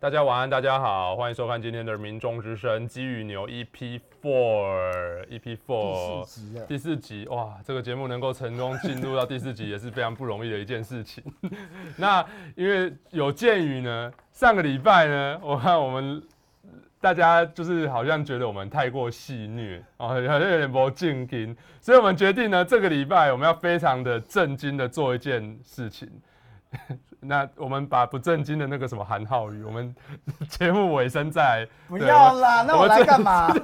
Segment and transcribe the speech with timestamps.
[0.00, 11.22] 大家晚安，大家好，欢迎收看今天的《民众之声》鸡与牛 EP Four EP Four 第四集了，第四集哇，这个节目能够成功进入到第四集也是非常不容易的一件事情。
[11.98, 12.24] 那
[12.56, 16.22] 因为有鉴于呢，上个礼拜呢，我看我们
[16.98, 26.10] 大家就是好像觉得我们太过戏虐啊，好像有点不正经，所以我们决定呢，这个礼拜我们要非常的正经的做一件事情。
[27.20, 29.94] 那我们把不正经的那个什么韩浩宇，我们
[30.48, 33.52] 节目尾声再不要啦，那我来干嘛？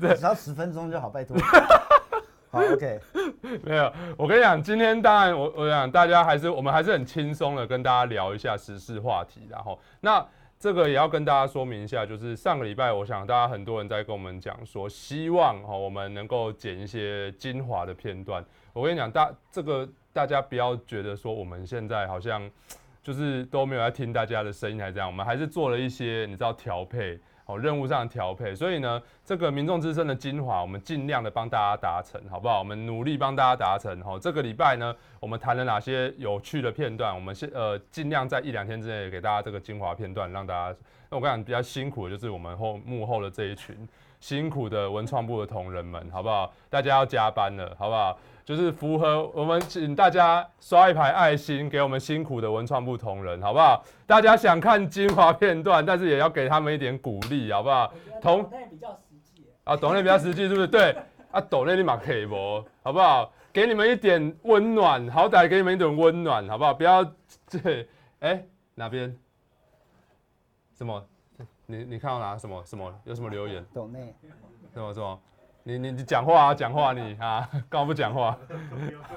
[0.00, 1.36] 对，只要十分钟就好，拜托。
[2.50, 3.00] 好，OK。
[3.62, 10.24] 没有，我跟你讲，今天当然我我想大家还是我们还是很轻松的跟大家聊一下时事话题，然后那
[10.58, 18.42] 这个也要跟大家说明一下，就是上个礼拜我想大家很多人在跟我们讲说，希望哈我们能够剪一些精华的片段。
[18.72, 19.86] 我跟你讲，大这个。
[20.12, 22.50] 大家不要觉得说我们现在好像
[23.02, 28.54] 就是都没有在听大家的声音，还这样，我们还是做了一些你知道调配哦，任务上的调配。
[28.54, 32.58] 所以呢，这个民众之声的精华，我们尽量的帮大家达成，好不好？
[32.58, 34.02] 我们努力帮大家达成。
[34.02, 37.14] 好，这个礼拜呢，我们谈了哪些有趣的片段？
[37.14, 40.76] 我们先呃尽量在一两天之内给大家这个精华片段，让大家。
[41.08, 43.74] 那我跟你讲，比较辛苦的就是我们后幕后的这一群
[44.20, 46.52] 辛苦的文创部的同仁们，好不好？
[46.68, 48.16] 大家要加班了，好不好？
[48.50, 53.80] 就是符合我们，请大家刷一排爱心给我们辛苦的文创部同仁，好不好？
[54.08, 57.94] 大家想看精华片段，但是也要给他们一点鼓励，好不好？
[58.20, 60.66] 同抖内比较实际啊，懂内比较实际，是不是？
[60.66, 60.96] 对
[61.30, 62.34] 啊， 懂内立马可以不？
[62.82, 63.32] 好不好？
[63.52, 66.74] 给你们一点温暖，好歹给你们一点温暖，好不好？
[66.74, 67.04] 不要
[67.46, 67.60] 这，
[68.18, 69.16] 哎、欸，哪边？
[70.76, 71.00] 什么？
[71.66, 72.36] 你你看到哪？
[72.36, 72.92] 什么什么？
[73.04, 73.64] 有什么留言？
[73.72, 74.12] 懂内
[74.74, 75.20] 什么什么？
[75.70, 78.36] 你你你讲话啊，讲话你啊， 干嘛不讲话？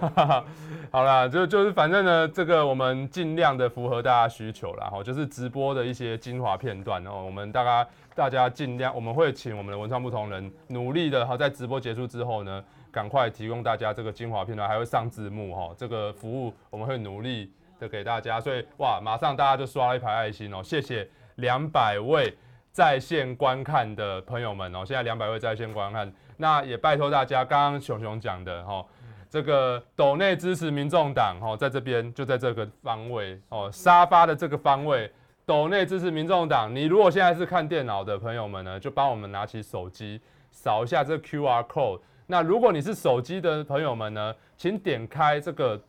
[0.92, 22.38] 好啦，就就是反正呢，这个我们尽量的符合大家需求啦，哈，就是直播的一些精华片段哦，我们大家大家尽量，我们会请我们的文创不同人努力的哈，在直播结束之后呢，赶快提供大家这个精华片段，还会上字幕哈，这个服务我们会努力的给大家，所以哇，马上大家就刷了一排爱心哦，谢谢两百位
[22.73, 26.11] 在线观看的朋友们哦，现在两百位在线观看。
[26.38, 28.84] 那也拜托大家，刚刚熊熊讲的哈，
[29.29, 35.09] 这个斗内支持民众党哈，在这边就在这个方位哦，沙发的这个方位，
[35.45, 36.75] 斗内支持民众党。
[36.75, 40.19] 你如果现在是看电脑的朋友们呢，就帮我们拿起手机
[40.51, 42.01] 扫一下这 QR code。
[42.25, 45.79] 那如果你是手机的朋友们呢，请点开这个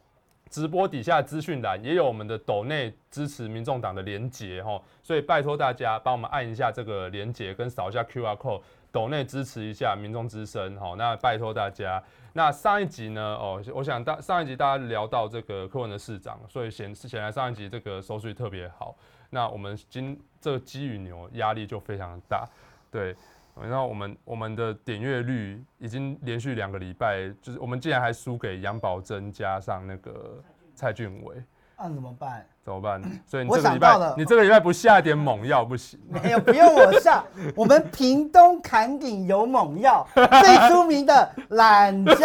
[0.51, 4.81] 直播底下资讯栏，也有我们的斗内支持民众党的连结哈。
[5.03, 8.63] 所以拜托大家帮我们按一下这个连结，跟扫一下 QR code。
[8.93, 12.01] 抖内支持一下民众之声，好，那拜托大家。
[12.33, 13.21] 那上一集呢？
[13.21, 18.97] 哦，我想大上一集大家聊到这个柯文的市长，所以显显然上一集这个收视特别好。
[19.31, 22.49] 那我们今这个鸡与牛压力就非常大，
[22.89, 23.17] 对。
[23.61, 30.39] 然后我们我们的点阅率已经连续两个礼拜，就是我们竟然还输给杨宝珍加上那个
[30.75, 31.37] 蔡俊伟。
[31.77, 32.47] 那、啊、怎么办？
[32.65, 33.03] 怎么办？
[33.27, 35.99] 所以你这个礼拜，你这个礼拜不下一点猛药不行。
[36.09, 37.25] 没有，不用我下。
[37.57, 42.15] 我们屏东坎顶有猛药，最出名的懒觉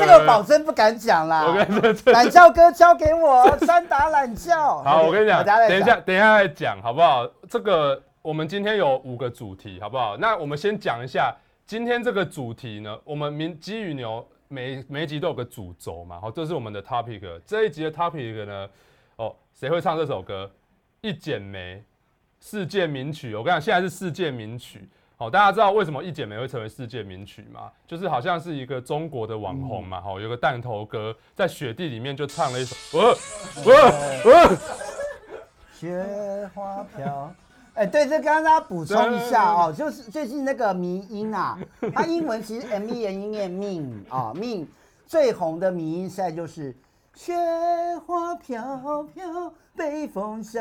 [0.00, 1.44] 这个保真不敢讲啦。
[2.06, 4.56] 懒觉哥交给我，三打懒觉。
[4.82, 7.28] 好，我跟你讲，等一下，等一下再讲，好不好？
[7.50, 10.16] 这个我们今天有五个主题，好不好？
[10.16, 11.32] 那我们先讲一下
[11.64, 14.26] 今天这个主题呢，我们民鸡与牛。
[14.48, 17.40] 每每一集都有个主轴嘛，好，这是我们的 topic。
[17.46, 18.68] 这一集的 topic 呢，
[19.14, 20.50] 哦，谁会唱这首歌？
[21.02, 21.80] 一剪梅，
[22.40, 23.32] 世界名曲。
[23.36, 24.88] 我跟你讲，现在是世界名曲。
[25.16, 27.70] 好，大家知道为什么一剪梅会成为世界名曲吗？
[27.86, 33.16] 就是好像是一个中国的网红嘛，好，有个弹头哥在雪地里面就唱了一首，呃，
[33.64, 34.56] 呃，呃，
[35.72, 37.32] 雪花飘。
[37.76, 41.58] 哎、欸，对，这刚刚大家补充一下哦，就是最近那个迷音啊，
[41.94, 44.66] 它英文其实 M E N 音念 mean 啊 mean
[45.06, 46.74] 最红的迷音现在就是
[47.14, 47.34] 雪
[48.06, 48.62] 花飘
[49.14, 50.60] 飘，北风萧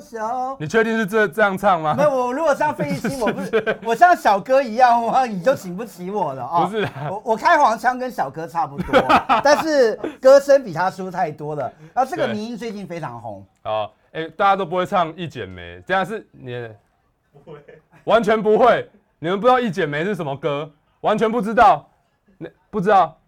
[0.00, 0.56] 萧。
[0.58, 1.94] 你确定是这这样唱吗？
[1.96, 6.66] 没有，我如果像费玉清，我不是我像小哥一样的话，你就请不起我了啊、哦！
[6.66, 9.00] 不是，我我开黄腔跟小哥差不多，
[9.44, 11.72] 但是歌声比他输太多了。
[11.94, 13.88] 然后这个迷音最近非常红啊。
[14.16, 16.52] 哎、大家都不会唱《一剪梅》，这样是你
[17.30, 17.60] 不会，
[18.04, 18.88] 完全不会。
[19.18, 20.72] 你们不知道《一剪梅》是什么歌，
[21.02, 21.86] 完全不知道，
[22.38, 23.20] 那不知道。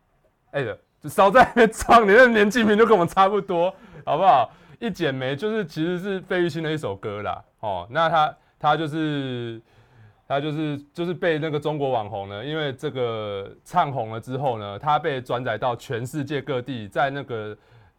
[0.53, 3.71] 哎、欸，就少在那边唱，你那年纪名就跟我们差不多，
[4.03, 4.51] 好不好？
[4.87, 7.45] 《一剪梅》就是其实是费玉清的一首歌啦。
[7.61, 9.61] 哦，那他他就是
[10.27, 17.55] 他就是就是被那个中国网红呢，因为这个唱红了之后呢，他被转载到全世界各地，在那个。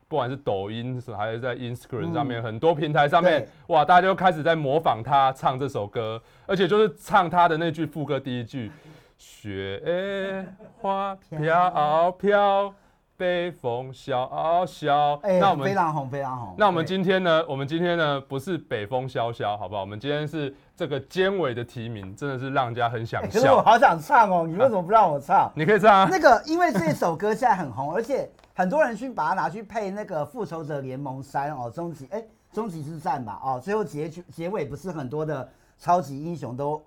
[0.10, 8.72] 不管是抖音还是在 Instagram 上面，嗯、很多平台上面，哇，大家就开始在模仿他唱这首歌，而且就是唱他的那句副歌第一句，
[9.18, 10.46] 雪
[10.82, 12.74] 花飘飘。
[13.20, 16.56] 北风萧萧，欸、那我们非常红，非常红。
[16.58, 17.44] 那我们今天呢？
[17.50, 18.22] 我们今天呢？
[18.22, 19.82] 不是北风萧萧，好不好？
[19.82, 23.30] 我们今天是这个尖尾的提名，真的是让人家很想笑。
[23.30, 25.36] 可是我好想唱哦，你为什么不让我唱？
[25.36, 26.08] 啊、你可以唱啊。
[26.10, 32.22] 那个，因为这首歌现在很红，而且很多人去把它拿去配那个《复仇者联盟三》哦，终极哎，
[32.52, 35.48] 终极之战吧哦，最后结局结尾不是很多的
[35.78, 36.84] 超级英雄都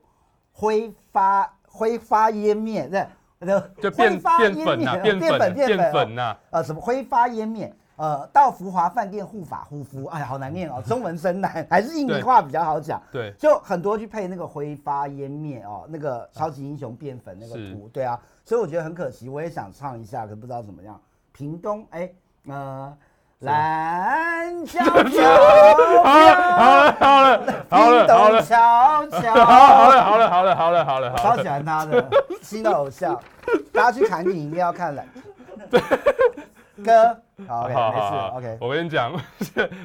[0.52, 3.06] 挥发挥发湮灭对。
[3.80, 13.02] 就变变粉呐，变粉变粉呐，呃，什么挥发湮灭，呃，到福华饭店护法护肤，哎，好难念哦， 中文真难，还是印尼话比较好讲。
[13.10, 21.00] 对，就很多去配那个挥发湮灭哦，那个超级英雄变粉那个图，对啊，所以我觉得很可惜，我也想唱一下，可不知道怎么样。
[21.32, 22.10] 屏东，哎，
[22.46, 22.96] 呃。
[23.42, 25.20] 蓝悄悄，
[26.04, 32.08] 好了好了好了好了，悄悄，好了好了好了好了好了，超喜欢他的
[32.40, 33.20] 新的偶像，
[33.72, 35.04] 大家去看电影一定要看了。
[36.84, 38.58] 歌，好，OK，没事，OK。
[38.60, 39.12] 我跟你讲，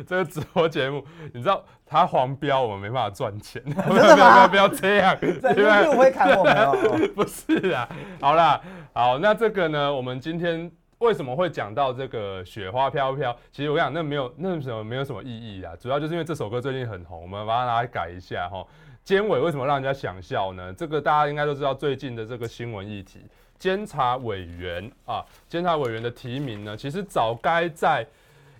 [0.05, 1.03] 这个直播节目，
[1.33, 3.59] 你知道他黄标，我们没办法赚钱。
[3.65, 4.47] 真的吗？
[4.47, 5.17] 不要这样，
[5.57, 6.77] 因为会砍我们哦。
[7.15, 7.89] 不是啊，
[8.21, 8.61] 好啦，
[8.93, 10.71] 好，那这个呢，我们今天。
[10.99, 13.35] 为什么会讲到这个雪花飘飘？
[13.51, 18.65] 其实我想那没有那什么没有什么意义啊，主要就是因为这首歌最近很红，我们把它拿来改一下哈。
[19.03, 20.73] 监委为什么让人家想笑呢？
[20.73, 23.21] 这个大家应该都知道最近的这个新闻议题，
[23.59, 28.05] 监察委员啊，监察委员的提名呢，其实早该在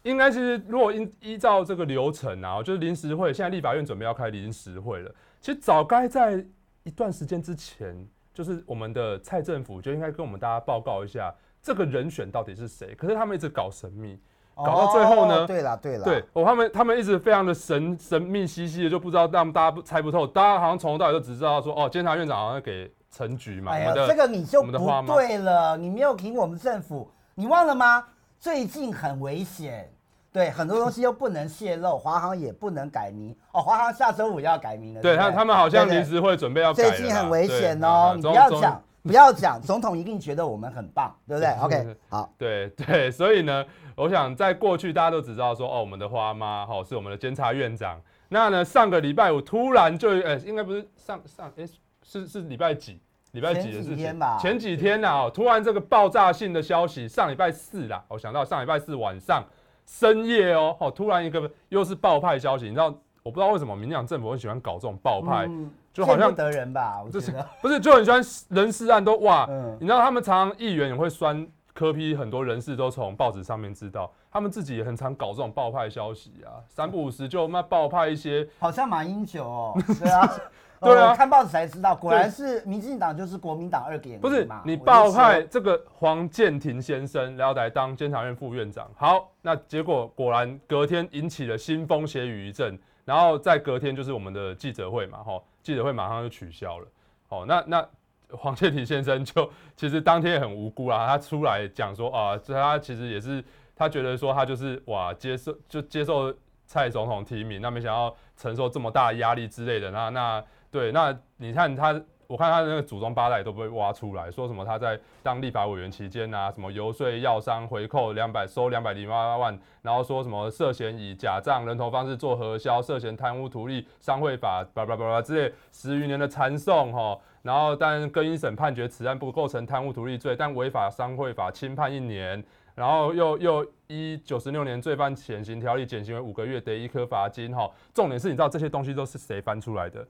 [0.03, 5.11] 应该是如果依依照这个流程啊，就是临时会，现在立法院准备要开临时会了，
[5.41, 6.45] 其实早该在
[6.83, 11.33] 一段时间之前，就是我们的蔡政府就应该跟我们大家报告一下。
[11.67, 12.95] 这个人选到底是谁？
[12.95, 14.17] 可是他们一直搞神秘，
[14.55, 15.45] 搞到最后呢？
[15.45, 20.25] 对了对了，对，哦，他们他们一直非常的神神秘兮兮的，就不知道让大家不猜不透。
[20.25, 23.73] 大家好像从头到尾都只知道说，哦，监察院长好像给陈局嘛。
[23.73, 24.71] 哎呀，这个你就不
[25.07, 28.01] 对了，你没有听我们政府，你忘了吗？
[28.39, 29.91] 最近很危险，
[30.31, 33.35] 对，很多东西又不能泄露， 华航也不能改名。
[33.51, 35.01] 哦，华航下周五要改名了。
[35.01, 36.89] 对他，他们好像临时会准备要改。
[36.89, 38.81] 最近很危险哦，你不要讲。
[39.07, 41.49] 不要讲，总统一定觉得我们很棒， 对不对？
[41.63, 43.65] OK，好，对对， 所以呢，
[43.95, 47.99] 我想在过去大家都只知道说，哦，我们的花妈，哈，是我们的监察院长。
[48.29, 51.65] 那呢，上个礼拜五突然就，呃，应该不是上上，哎，
[52.03, 52.99] 是是礼拜几？
[53.31, 54.19] 礼拜几的事情？
[54.39, 59.43] 前几天呐，哦，突然这个爆炸性的消息，上礼拜四啦，我想到上礼拜四晚上
[59.85, 62.85] 深夜哦，哦，突然一个又是爆派消息，你知道，
[63.23, 65.45] 我不知道为什么民进党政府很喜欢搞这种爆派。
[65.47, 67.49] 嗯就好像得人吧，我觉得。
[67.59, 80.33] 不是，就很喜欢人事案都哇，嗯、你知道他们常常议员也会酸柯 P，很多人事都从报纸上面知道，他们自己也很常搞这种爆派消息啊，三不五时就那爆派一些，好像马英九哦， 对啊，
[80.79, 95.41] 对啊，看报纸才知道，果然是民进党就是国民党二点零，不是你爆派这个黄建庭先生然后来当监察院副院长，好，那结果果然隔天引起了腥风血雨一阵，然后在隔天就是我们的记者会嘛，哈。
[95.67, 96.87] 记者会马上就取消了，
[97.27, 97.85] 哦，那那
[98.29, 103.43] 黄健庭先生就其实当天也很无辜啦，他出来讲说啊，他其实也是
[103.75, 106.33] 他觉得说他就是哇接受就接受
[106.65, 112.01] 蔡总统提名，那没想到承受这么大压力之类的，那那对，那你看他。
[112.27, 132.43] 我看他那个祖宗八代都被挖出来，说什么他在当立法委员期间啊，什么游说药商回扣两百收两百零八万，然后说什么涉嫌以假账人头方式做核销，涉嫌贪污图利商会法叭叭叭叭之类十余年的缠讼哈，然后但更一审判决此案不构成贪污图利罪，但违法商会法轻判一年，
[132.75, 140.05] 然后又又依九十六年罪犯减刑条例减刑为五个月得一颗罚金哈，重点是你知道这些东西都是谁翻出来的？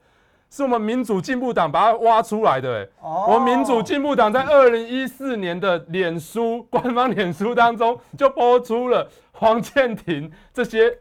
[0.49, 2.89] 是我们民主进步党把它挖出来的，哎，
[3.27, 10.97] 我们民主进步党在二零一四年的脸书官方脸书当中就播出了 黄建庭这些，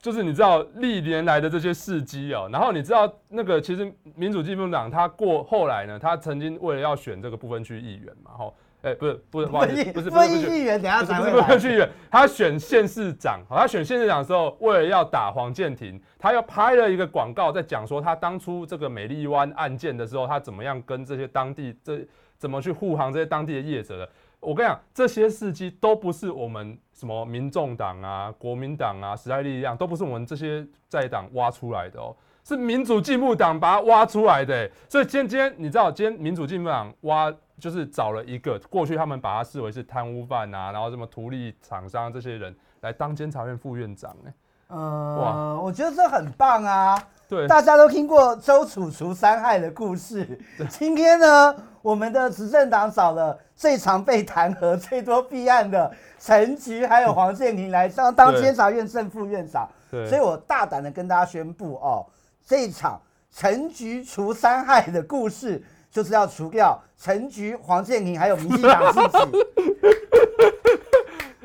[0.00, 8.54] 就是你知道历年来的这些事迹哦，然后你知道那个其实民主进步党他过后来呢，他曾经为了要选这个不分区议员嘛，吼。
[8.80, 11.46] 哎，不是，不是，不是，不是，不是议员，等下才会来。
[11.48, 22.06] 不是议员，他选县市长，他选县市长的时候，为了要打黄建庭，他又拍了一个广告，在讲说他当初这个美丽湾案件的时候，他怎么样跟这些当地这
[22.38, 24.08] 怎么去护航这些当地的业者的。
[24.38, 34.70] 我跟你讲，这些事迹都不是我们什么民众党啊、国民党啊、时代力量，都不是我们这些在党挖出来的哦，是民主进步党把它挖出来的。
[34.88, 37.34] 所以今天，今天你知道，今天民主进步党挖。
[37.58, 44.32] 就是找了一个过去他们把他视为是贪污犯啊，然后什么图利厂商这些人来当监察院副院长，哎，
[44.68, 46.96] 呃，哇，我觉得这很棒啊。
[47.28, 50.40] 对，大家都听过周楚除三害的故事。
[50.70, 59.68] 今天呢，我们的执政党找了最常被弹劾、最多弊案的陈菊还有黄建庭来当当监察院正副院长。
[59.90, 62.06] 所以我大胆的跟大家宣布哦，
[62.46, 62.98] 这一场
[63.30, 69.38] 陈菊除三害的故事，就是要除掉陈菊、黄建庭还有民进党自己。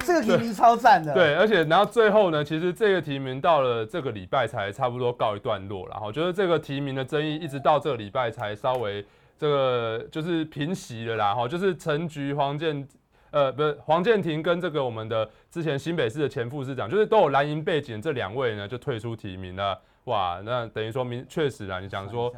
[0.05, 9.03] 这个提名超赞的，对，而且然后最后呢，其实这个提名到了这个礼拜才差不多告一段落，然后就是这个提名的争议一直到这个礼拜才稍微
[9.39, 12.85] 这个就是平息了啦，哈，就是陈菊、黄建，
[13.31, 22.29] 呃，不是黄健庭跟这个我们的之前新北市的前副市长，就是都有蓝营背景这两位呢就退出提名了，哇，那等于说明确实啊，你讲说。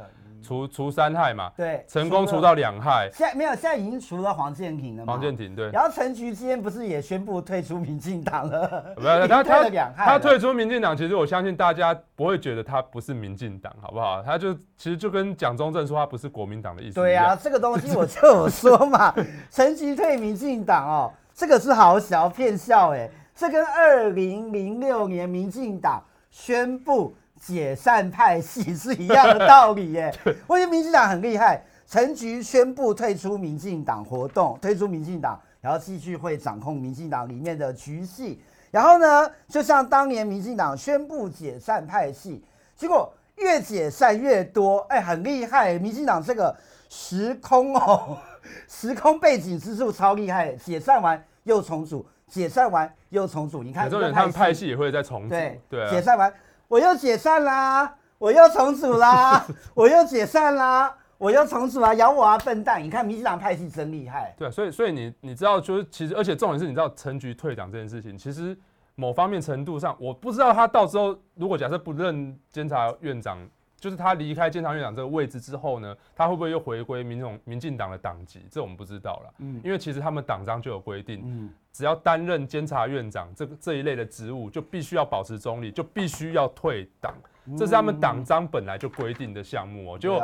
[0.46, 3.10] 除除三害嘛，对，成功除到两害。
[3.12, 5.12] 现在没有，现在已经除了黄建庭了嘛。
[5.12, 5.70] 黄建庭对。
[5.72, 8.94] 然后陈菊今天不是也宣布退出民进党了？
[8.96, 14.22] 没有，他他他退出民进党，其实我相信大家不会觉得他不是民进党，好不好？
[14.22, 16.94] 他就其实就跟蒋中正说他不是国民党的意思。
[16.94, 19.12] 对啊，这个东西我就有说嘛，
[19.50, 26.00] 陈菊退民进党哦，这个是好小骗笑哎，这跟二零零六年民进党
[26.30, 27.16] 宣布。
[27.40, 30.12] 解散派系是一样的道理耶，
[30.46, 31.62] 我觉得民进党很厉害。
[31.88, 38.36] 陈菊宣布退出民进党活动，退出民进党，然后继续会掌控民进党里面的局势。
[38.72, 42.42] 然后呢，就像当年民进党宣布解散派系，
[42.74, 45.78] 结果越解散越多，哎，很厉害。
[45.78, 46.54] 民进党这个
[46.88, 48.18] 时空哦，
[48.68, 53.62] 时空背景之术超厉害，解散完又重组，解散完又重组。
[53.62, 56.34] 你看，有时候他们派系也会再重组，对对、啊，解散完。
[56.68, 62.82] 我又解散啦，我又重组啦， 我又解散啦，我又重组啦，咬我啊，笨蛋！
[62.82, 64.34] 你看民进党派系真厉害。
[64.36, 68.56] 对啊，所以所以你你知道，就是其实，而且重点是，你知道陈局退党这件事情，其实
[68.96, 73.38] 某方面程度上，我不知道他到时候如果假设不任监察院长，
[73.78, 78.46] 就是他离开监察院长这个位置之后呢，他会不会又回归民众民进党的党籍？
[78.50, 79.34] 这我们不知道了。
[79.38, 81.22] 嗯，因为其实他们党章就有规定。
[81.24, 81.50] 嗯。
[81.72, 87.14] 只要担任监察院长这个这一类的职务，就必须要保持中立，就必须要退党，
[87.58, 89.98] 这是他们党章本来就规定的项目哦。
[89.98, 90.18] 就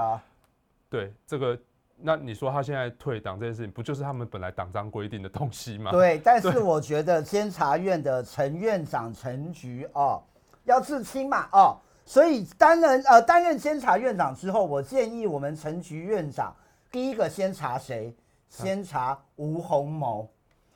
[0.88, 1.58] 对这个，
[1.98, 5.90] 那你说他现在退党这件事情，不就是他们本来党章规定的东西吗？
[5.90, 10.22] 对，但是我觉得监察院的陈院长陈局哦，
[10.64, 11.76] 要自清嘛哦，
[12.12, 16.54] 所以担任呃担任监察院长之后，我建议我们陈局院长
[16.90, 18.14] 第一个先查谁？
[18.50, 20.28] 先查吴鸿谋。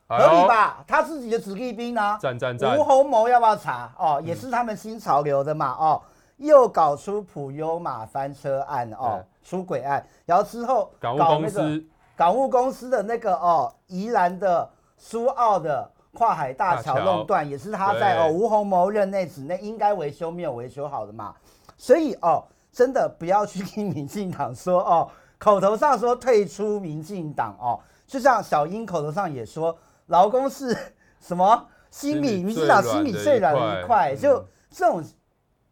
[0.09, 0.83] 合理吧？
[0.87, 2.17] 他自己的子弟兵呢？
[2.19, 2.79] 赞赞赞！
[2.79, 3.93] 吴鸿谋要不要查？
[3.99, 5.77] 哦，也是他们新潮流的嘛。
[5.79, 6.01] 哦，
[6.39, 11.85] 又搞出普悠马翻车案哦，出轨案，然后之后港务公司
[12.17, 21.35] 港务公司的那个哦，宜兰的苏澳的跨海大桥弄断，也是他在哦吴鸿谋任内之内应该维修没有维修好的嘛。
[21.77, 22.43] 所以哦，
[22.73, 25.09] 真的不要去听民进党说哦，
[25.39, 29.79] 口头上说退出民进党哦，就像小英口头上也说。
[30.07, 30.73] 劳工是
[31.21, 31.67] 什么？
[31.91, 34.39] 心理，民进党心理最软的一块，就
[34.71, 35.03] 这种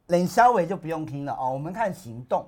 [0.08, 1.50] 冷消委就不用听了哦。
[1.50, 2.44] 我们看行动，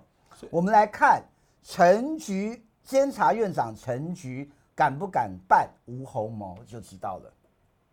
[0.50, 1.22] 我们来看
[1.62, 7.32] 陈局监察院长陈局敢不敢办吴鸿谋就知道了。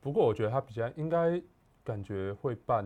[0.03, 1.41] 不过我觉得他比较应该
[1.83, 2.85] 感觉会办。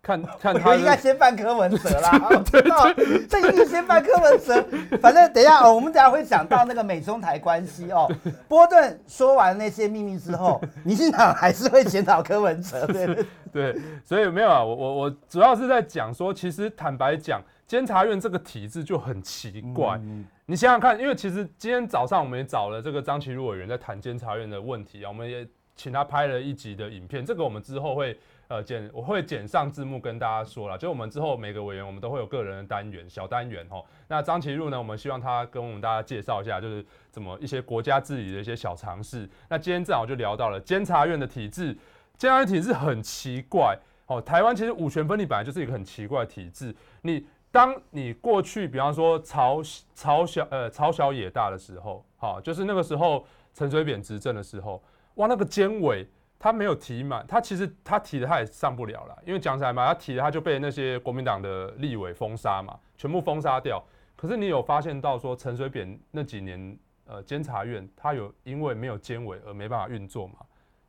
[0.00, 2.88] 看看他应该先办柯文哲啦， 我知道
[3.28, 4.64] 这一定先办柯文哲。
[5.00, 8.08] 反正等一下哦，我们等下会讲到那个美中台关系哦。
[8.46, 12.86] 波顿说完那些秘密之后，民进党还是会检讨柯文哲。
[12.94, 20.00] 对对，所以没有啊，我我我主要是在讲说，其实坦白讲，监察院这个体制就很奇怪。
[20.46, 25.44] 你想想看，因为其实今天早上我们也找了这个张其禄委员在谈监察院的问题啊，我们也
[25.82, 28.16] 请他拍了一集的影片，这个我们之后会。
[28.48, 33.82] 呃，剪我会剪上字幕跟大家说了，就我们之后每个委员我们都会有个人的单元小单元哦。
[34.08, 39.26] 那张其禄呢，我们希望他跟我们大家介绍一下，就是怎么一些国家治理的一些小尝试。
[39.48, 41.72] 那今天正好就聊到了监察院的体制，
[42.18, 43.74] 监察院体制很奇怪
[44.06, 44.20] 哦。
[44.20, 46.76] 台湾其实五权分立本来就是一个很奇怪的体制。
[47.00, 49.62] 你当你过去比方说朝
[49.94, 53.24] 朝小呃朝小野大的时候，好，就是那个时候
[53.54, 54.82] 陈水扁执政的时候，
[55.14, 56.06] 哇，那个监委。
[56.44, 63.80] 他没有提满，他其实他提了他也上不了了，因为讲起来嘛，他提了他就被那些国民党的立委封杀嘛，全部封杀掉。
[64.16, 70.34] 可是你有发现到说陈水扁那几年，呃，监察院他有因为没有监委而没办法运作嘛？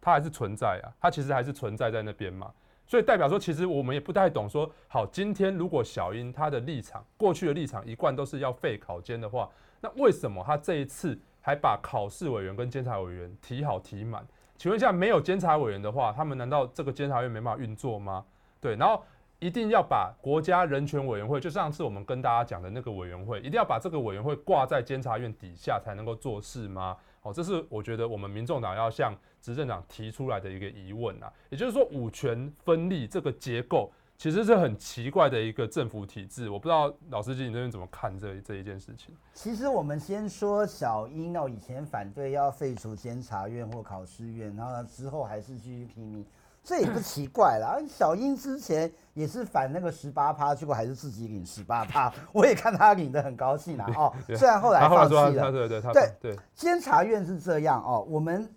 [0.02, 2.52] 他还是存在啊，他其实还是存在在那边嘛。
[2.88, 9.48] 所以代表说，其实我们也不太懂说，好，今天如果小英他的立场，过去的立场一贯都是要废考监的话，
[9.82, 11.16] 那为什么他这一次
[11.46, 14.26] 还把考试委员跟监察委员提好提满？
[14.58, 18.24] 请问一下，没有监察委员的话，他们难道这个监察院没办法运作吗？
[18.62, 19.04] 对，然后
[19.40, 26.96] 一定要把国家人权委员会，就上次我们跟大家讲的那个委员会，一定要把这个委员会挂在监察院底下才能够做事吗？
[27.24, 31.32] 哦，这是我觉得我们民众党要向执政党提出来的一个疑问啊。
[31.50, 33.92] 也就是说，五权分立这个结构。
[34.24, 39.14] 其实是很奇怪的一个政府体制，我不知道老司机你这边怎么看这这一件事情。
[39.34, 46.26] 其实我们先说小英哦，以前反对要废除监察院或考试院，然后之后还是继续提名，
[46.64, 47.78] 这也不奇怪啦。
[47.86, 53.86] 小英之前也是反那个十八趴，结果还是自己领十八趴，我也看他领的很高兴啦。
[53.98, 55.52] 哦，虽然后来放弃了。
[55.52, 58.08] 对对对对，监察院是这样哦。
[58.08, 58.50] 我们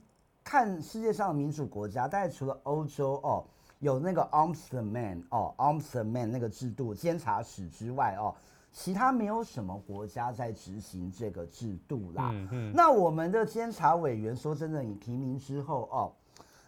[0.44, 3.44] 看世界上的民主国家，大概除了欧洲哦。
[3.80, 8.35] 有那个 Ombudsman 哦，Ombudsman 那个制度，监察使之外哦，
[8.73, 12.30] 其他没有什么国家在执行这个制度啦。
[12.33, 12.73] 嗯嗯。
[12.75, 16.12] 那我们的监察委员，说真的，你提名之后哦，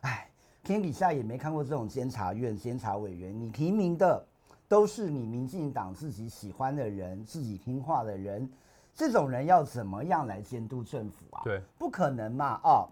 [0.03, 0.29] 哎，
[0.62, 4.23] 天底下也没看过这种监察院监察委员，你提名的
[4.69, 8.47] 都是你民进党自己喜欢的人，自己听话的人，
[8.95, 11.41] 这种人要怎么样来监督政府啊？
[11.43, 12.88] 对，不可能嘛，哦。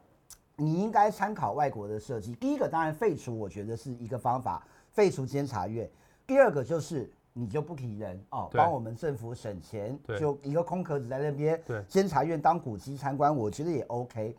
[0.57, 2.35] 你应该参考外国的设计。
[2.35, 5.89] 第一个当然废除，我觉得是一个方法，废除监察院。
[6.27, 11.63] 第二个就是你就不提人哦，帮我们政府省钱，就一个空壳子在那边。
[11.67, 14.35] 对，监察院当古迹参观，我觉得也 OK。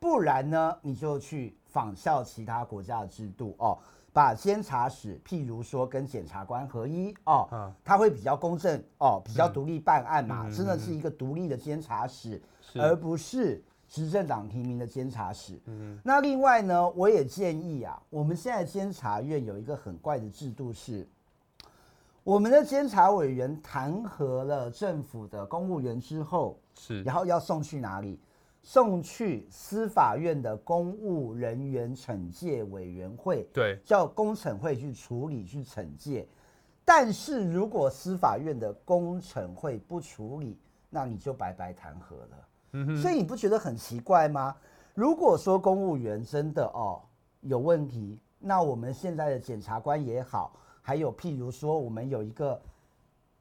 [0.00, 3.76] 不然呢，你就去仿效其他国家的制度哦，
[4.10, 12.40] 把监察使譬如说跟检察官合一哦，嗯、他会比较公正哦，比较独立办案嘛，嗯、真的是一个独立的监察使，
[12.74, 13.62] 嗯、而不是。
[13.88, 21.08] 执政党提名的监察使，嗯，那另外呢，我也建议啊，我们现在监察院有一个很怪的制度是，
[22.22, 28.20] 我们的监察委员弹劾了政府的公务员之后，是，然后要送去哪里？
[28.60, 36.28] 送去司法院的公务人员惩戒委员会，对，叫公惩会去处理去惩戒。
[36.84, 40.58] 但是如果司法院的公惩会不处理，
[40.90, 42.47] 那你就白白弹劾了。
[43.00, 44.54] 所以你不觉得很奇怪吗？
[44.94, 47.00] 如果说公务员真的哦
[47.40, 50.52] 有问题，那我们现在的检察官也好，
[50.82, 52.60] 还有譬如说我们有一个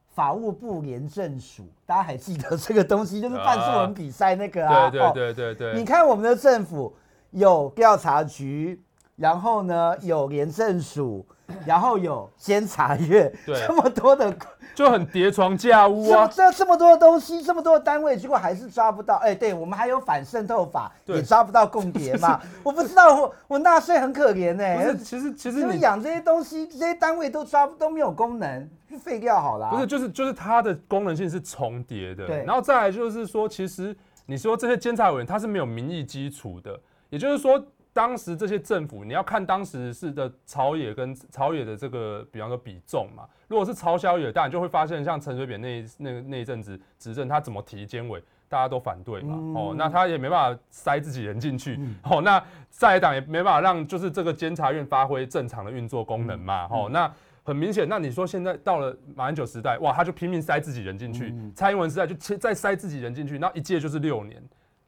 [0.07, 4.89] 法务部廉政署，大家还记得这个东西，就是办作文比赛那个啊？
[4.89, 5.79] 对对对对对。
[5.79, 6.95] 你看我们的政府
[7.31, 8.81] 有调查局，
[9.15, 11.25] 然后呢有廉政署，
[11.65, 14.35] 然后有监察院，这么多的。
[14.77, 16.27] 就很叠床架屋啊！
[16.27, 19.15] 这这么多的东西，这么多的单位，结果还是抓不到。
[19.15, 22.39] 哎，对我们还有反渗透法，也抓不到共谍嘛？
[22.61, 24.75] 我不知道，我我纳税很可怜哎。
[24.77, 29.71] 不是，其实其实你养这些东西，这些单位都抓都没有功能，就废掉好了。
[29.71, 32.27] 不是，就是就是它的功能性是重叠的。
[32.27, 37.59] 对，然后再来就是说，其实你说这些监察委员他是没有民意基础的，也就是说。
[37.97, 43.23] 当时这些政府，你要看当时是的朝野跟朝野的这个，比方说比重嘛。
[43.47, 49.33] 如果是朝小野，当然就会发现像陈水扁那那那一阵子执政，他怎么提监委，大家都反对嘛。
[49.35, 51.77] 嗯、哦，那他也没办法塞自己人进去。
[51.79, 56.67] 嗯、哦，那在野党也没办法让就是这个监察院发挥正常的运作功能嘛。
[56.71, 64.39] 嗯、哦，那很明显，那你说现在到了马英九时代，哇，他就拼命塞自己人进去；嗯、蔡英文时代就再塞自己人进去，那一届就是六年。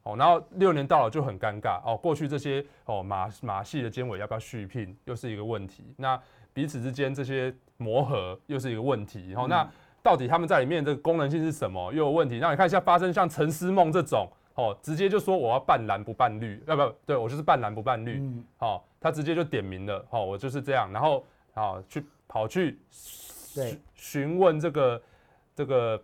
[0.02, 1.96] 哦，然后六年到了就很尴尬哦。
[1.96, 5.84] 过去这些哦马马戏的监委要不要续聘，又是一个问题。
[5.96, 6.18] 那
[6.54, 9.32] 彼此之间这些磨合又是一个问题。
[9.32, 9.70] 然哦，那
[10.02, 12.38] 到底他们在里面的功能性是什么，又有问题。
[12.38, 18.22] 那你看一下发生像陈思梦这种，哦，直接就说我要办蓝不办绿，要不对我就是办蓝不办绿。
[18.58, 20.90] 哦，他直接就点名了，哦，我就是这样。
[20.90, 25.02] 然后哦去跑去询询问这个
[25.54, 26.02] 这个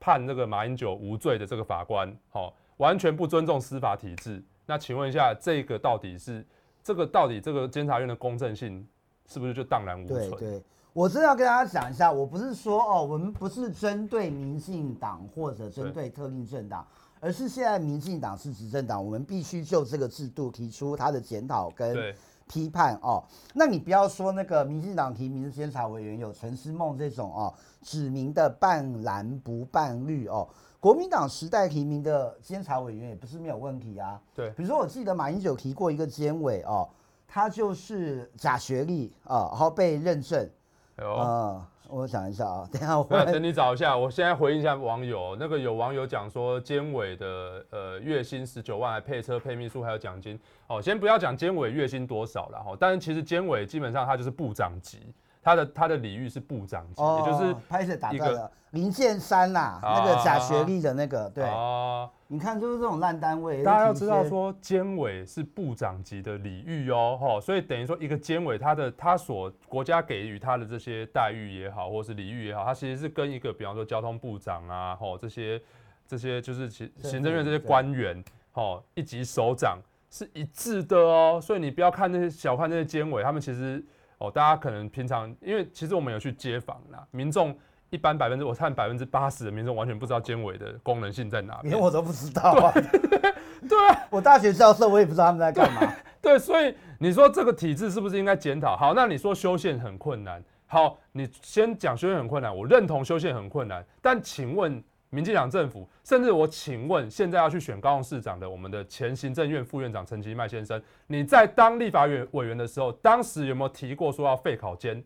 [0.00, 2.52] 判这个马英九无罪的这个法官，哦。
[2.78, 6.44] 完全不尊重司法体制，那请问一下，这个到底是
[6.82, 8.86] 这个到底这个监察院的公正性
[9.26, 10.30] 是不是就荡然无存？
[10.30, 10.62] 对对，
[10.92, 16.86] 我真的要跟大家讲一下，我不是说哦，我们不是针对民进党或者针对特定政党，
[17.18, 22.14] 而是现在民进党是执政党，我们必须就这个制度提出他的检讨跟
[22.46, 23.24] 批判哦。
[23.54, 30.46] 那你不要说那个民进党提名的监察委员有陈思梦这种哦，指名的半蓝不半绿哦。
[30.86, 34.20] 国民党时代提名的监察委员也不是没有问题啊。
[34.32, 36.88] 对，比如说我记得马英九提过一个监委哦，
[37.26, 40.48] 他就是假学历啊，然后被认证。
[40.94, 45.36] 哎呦，呃，我想一下啊， 等一下我等你找一下，我现在回应一下网友。
[45.40, 50.38] 那个有网友讲说，监委的呃月薪十九万，还配车配秘书还有奖金。
[50.68, 55.12] 哦，先不要讲监委月薪多少了哈，但是其实监委基本上他就是部长级。
[55.46, 61.44] 他的他的礼遇是部长级，就是拍摄打断了林建山呐、啊，那个假学历的那个，对。
[61.44, 62.10] 哦。
[62.26, 63.62] 你看，就是这种烂单位。
[63.62, 75.62] 大家要知道说，监委是部长级的礼遇哦，吼，所以等于说一个监委，他的他所国家给予他的这些待遇也好，或是礼遇也好，他其实是跟一个比方说交通部长啊，吼这些
[76.08, 79.78] 这些就是行行政院这些官员，吼一级首长
[80.10, 81.38] 是一致的哦。
[81.40, 83.80] 所以你不要看那些小看那些监委，他们其实
[84.18, 87.56] 哦，大家可能平常因为其实我们有去街访啦，民众。
[87.90, 92.72] 一般百分之我看百分之八十的民众完全不知道监委的功能性在哪，连我都不知道啊。
[92.72, 95.94] 对啊， 我大学教授我也不知道他们在干嘛。
[96.20, 98.76] 对，所以你说这个体制是不是应该检讨？
[98.76, 100.42] 好，那你说修宪很困难。
[100.66, 103.86] 好，你先讲修宪很困难，我认同修宪很困难。
[104.02, 115.02] 但请问民进党政府，甚至我请问现在要去选高雄市长的我们的前行政院副院长陈其迈先生，你在当立法院委员的时候，当时有没有提过说要废考监？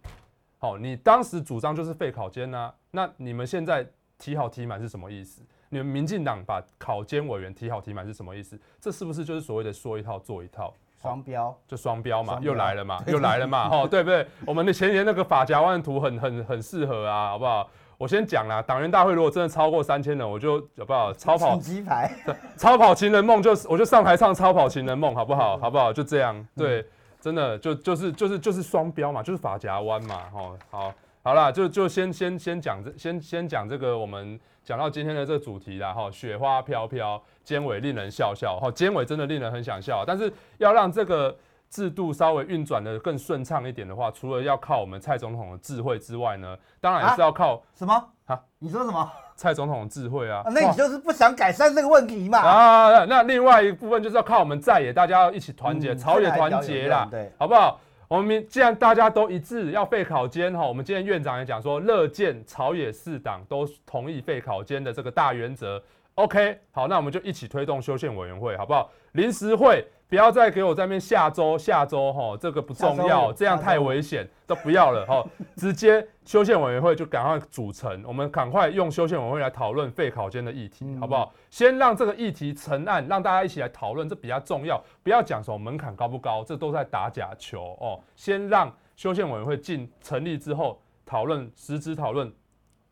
[0.59, 3.87] 好，你当时主张就是废考监呐，那你们现在
[4.19, 5.43] 提好提满是什么意思？
[5.69, 8.61] 你们民进党把考监委员提好提满是什么意思？
[8.81, 10.75] 这是不是就是所谓的说一套做一套？
[11.01, 14.27] 双标就双标嘛，又来了嘛，又来了嘛，哈，对不对？
[14.45, 17.71] 我们的前年那个法夹弯图很很很适合啊，好不好？
[18.01, 21.13] 我先讲啦，党员大会如果真的超过三千人，我就好不好？
[21.13, 22.11] 超跑鸡排，
[22.57, 25.59] 超跑情人梦就我就上台唱超跑情人梦，好不好？
[25.59, 25.93] 好不好？
[25.93, 26.83] 就这样，对。
[27.21, 41.37] 真的就就是就是就是双标嘛，就是法夹弯嘛，吼，好，好啦，就就先先先讲这先先讲这个，我们讲到今天的这个主题啦，哈，雪花飘飘，尖尾令人笑笑，哈，尖尾真的令人很想笑，但是要让这个
[41.71, 47.95] 制度稍微运转的更顺畅一点的话，除了要靠我们蔡总统的智慧之外呢，当然也是要靠、啊、什么？
[48.27, 49.11] 啊，你说什么？
[49.37, 52.39] 蔡总统的智慧啊，那你就是不想改善这个问题嘛？
[52.41, 57.81] 啊，那另外一部分就是要靠我们在野，大家要一起团结，朝野团结啦，对，好不好？
[58.09, 65.81] 我们既然大家都一致要废考监哈，我们今天院长也讲说，乐见朝野四党都同意废考监的这个大原则。
[66.17, 68.91] OK，好，那我们就一起推动修宪委员会，好不好？
[69.13, 69.87] 临时会。
[70.11, 75.25] 不要再给我在那边下周下周哈，这个不重要，这样太危险， 都不要了哈。
[75.57, 81.33] 直接修宪委员会就赶快组成，我们赶快用修宪委员会来讨论废考监的议题，好不好？
[81.49, 84.83] 先让这个议题成案，让大家一起来讨论，这比较重要。
[85.05, 88.01] 不要讲什么门槛高不高，这都在打假球哦。
[88.17, 92.31] 先让修宪委员会进成立之后讨论实质讨论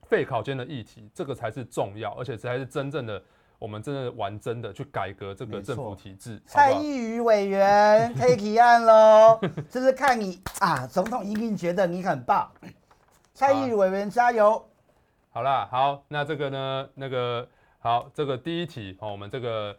[0.04, 3.20] 废考监的议题，这个才是重要，而且才是真正的。
[3.58, 6.40] 我们真的玩真的去改革这个政府体制。
[6.46, 12.48] 蔡易余委员可以提案喽， 就是看你啊，总统一定觉得你很棒。
[13.34, 14.64] 蔡易余委员加油！
[15.30, 17.48] 好啦，好，那这个呢，那个
[17.80, 19.76] 好，这个第一题哦，我们这个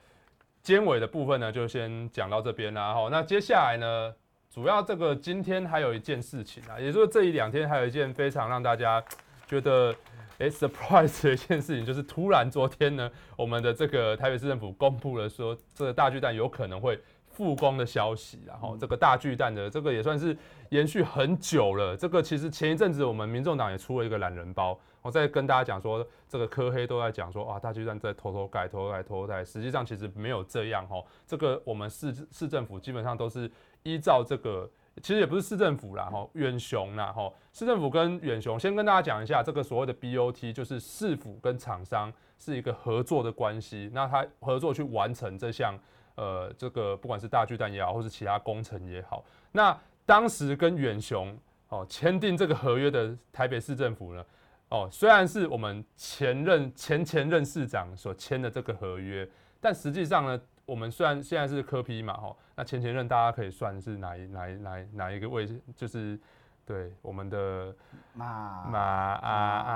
[0.61, 2.93] 监委的部分呢，就先讲到这边啦。
[2.93, 4.13] 哈，那接下来呢，
[4.49, 9.01] 主要这个今天还有一件事情啊，也就是这一两天还有一件非常让大家
[9.47, 9.95] 觉得。
[10.39, 16.97] 哎，surprise 的一件事情就是，突然昨天呢，我们的这个台北市政府公布了说，这个大巨蛋有可能会
[17.27, 18.39] 复工的消息。
[18.47, 20.35] 然后，这个大巨蛋的这个也算是
[20.69, 21.95] 延续很久了。
[21.95, 29.43] 这个其实前一阵子我们民众党也出了一个懒人包，我在跟大家讲说，这个柯黑都在讲说，哇，大巨蛋在偷偷盖、偷偷盖、偷偷盖。
[29.43, 31.03] 实际上其实没有这样哈。
[31.27, 33.51] 这个我们市市政府基本上都是
[33.83, 34.71] 依照这个。
[35.01, 45.73] 其实也不是市政府啦，哈，远雄啦，哈，市政府跟远雄，先跟大家讲一下，这个所谓的 BOT 就是市府跟厂商是一个合作的关系，那他合作去完成这项，
[46.15, 51.37] 呃，这个不管是大巨蛋也好，或是其他工程也好，那当时跟远雄
[51.69, 54.25] 哦签订这个合约的台北市政府呢，
[54.69, 59.27] 哦，虽然是我们前任前前任市长所签的这个合约，
[59.59, 60.39] 但实际上呢。
[60.69, 65.59] 我们虽然现在是柯批嘛，吼，那前前任大家可以算是哪一哪一哪一哪一个位置？
[65.75, 66.19] 就是
[66.65, 67.75] 对我们的
[68.13, 69.73] 马马啊啊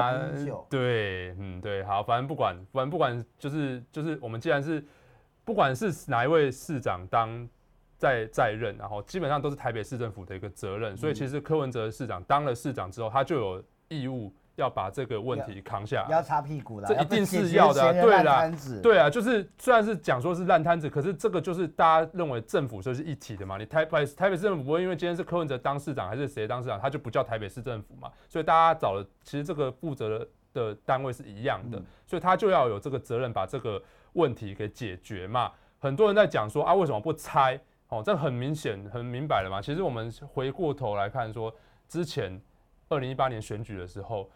[0.00, 0.28] 啊，
[0.68, 4.84] 对，嗯对，好，反正不管，反正不管，就是就是我们既然是
[5.44, 7.48] 不管是哪一位市长当
[7.96, 14.34] 在在任，然后基本上都是台北市政府的一个责任，所以其实柯文哲市长当了市长之后，他就有义务。
[14.58, 23.56] 要把这个问题扛下来，要擦屁股了，这一定是要的，对啦，对啊，就是虽然是讲说是烂摊子，可是这个就是大家认为政府就是一体的嘛。
[23.56, 28.10] 你台北台北市政府不会因为今天是柯文哲当市长还是谁当市长，他就不叫台北市政府嘛。
[28.28, 33.80] 所以大家找了，其实这个负责的单位是一样的，所以他就要有这个责任把这个
[34.14, 35.52] 问题给解决嘛。
[35.78, 37.60] 很多人在讲说啊，为什么不拆？
[37.90, 39.62] 哦，这很明显很明白了嘛。
[39.62, 41.54] 其实我们回过头来看说，
[41.86, 42.40] 之前
[42.88, 44.28] 二零一八年选举的时候。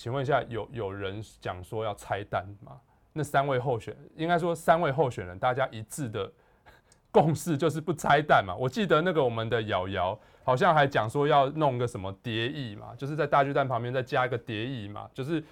[0.00, 2.80] 请问一下，有有人讲说要拆弹吗？
[3.12, 6.32] 那三位候选，应该说三位候选人，大家一致的
[7.10, 8.56] 共识就是不拆弹嘛。
[8.56, 15.44] 我记得那个我们的瑶瑶好像还讲说要弄个什么蝶翼嘛，就是在大巨蛋旁边再加一个蝶翼嘛，就是。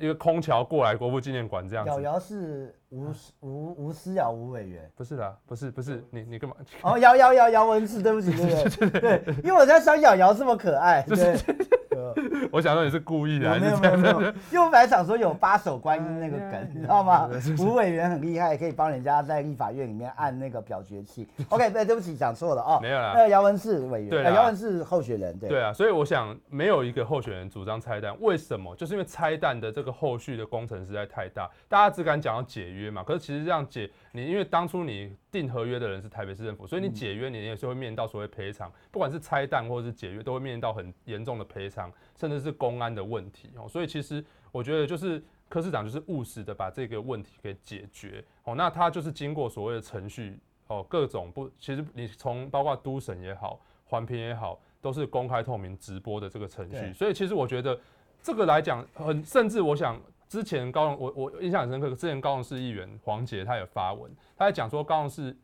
[0.00, 1.90] 一个空桥过来国父纪念馆这样子。
[1.92, 3.08] 瑶瑶是吴
[3.40, 6.56] 吴吴思瑶吴委员，不是啦，不是不是，你你干嘛？
[6.82, 9.18] 哦，姚姚姚姚文志，对不起，对不对？
[9.18, 11.36] 对，因为我在想瑶瑶这么可爱，对。
[12.52, 14.20] 我想说你是故意的，没有没有没有，
[14.52, 17.28] 因为我本来想说有八手观音那个梗，你知道吗？
[17.58, 21.26] 吴委员很厉害，可以帮人家在立法院里面按那个表决器。
[21.48, 22.78] OK，对，对不起，讲错了哦。
[22.82, 25.48] 没有啦，那个姚文志委员，对，姚文志候选人，对。
[25.48, 28.74] 对啊，所以我想没有一个候选人主张拆弹，为什么？
[28.76, 33.02] 就是因为拆弹的这个后续的工程实在太大，大家只敢讲要解约嘛。
[33.02, 41.92] 可是其实这样解，你因为当初你订合约的人是台北市政府，所以你解约你也是会面临到所谓赔偿，不管是拆弹或者是解约，都会面临到很严重的赔偿。
[42.18, 57.78] 甚至是公安的问题哦，所以其实我觉得就是柯市长就是务实的把这个问题给解决哦，那他就是经过所谓的程序哦，各种不，其实你从包括都审也好，环评也好，都是公开透明直播的这个程序，所以其实我觉得
[58.22, 65.36] 这个来讲很，甚至我想之前高雄我我印象很深刻，之前高雄市议员黄杰他也发文，他在讲说高雄市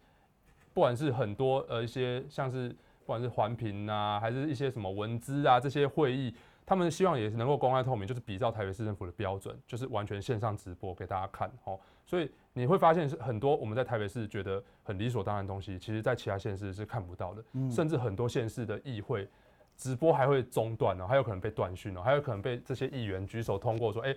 [0.75, 6.35] 不管是很多呃一些像是不管是环评啊，还是一些什么文资啊这些会议。
[6.65, 11.79] 他们希望也是能够公开透明，就是比照台北市政府的标准，就是完全线上直播给大家看哦。
[12.07, 17.45] 所以你会发现是很多我们在台北市觉得很理所当然的东西，其实在其他县市是看不到的。
[17.69, 19.29] 甚至很多县市的议会
[19.77, 24.15] 直播还会中断哦，还有可能被断讯哦，还有可能被这些议员举手通过说，哎，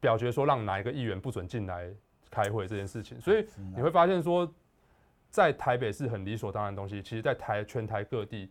[0.00, 1.88] 表决说让哪一个议员不准进来
[2.30, 3.20] 开会这件事情。
[3.20, 4.52] 所以你会发现说，
[5.30, 8.50] 在台北是很理所当然的东西，其实在台全台各地。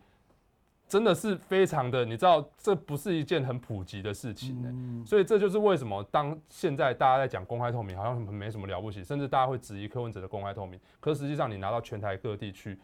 [0.88, 5.05] 真的是非常的，你知道，这不是一件很普及的事情呢、欸。
[5.05, 10.79] 所以这就是为什么当现在大家在讲公开透明，好像没什么了不起，甚至大家会质疑柯文哲的公开透明。
[10.99, 12.75] 可是实际上，你拿到全台各地去，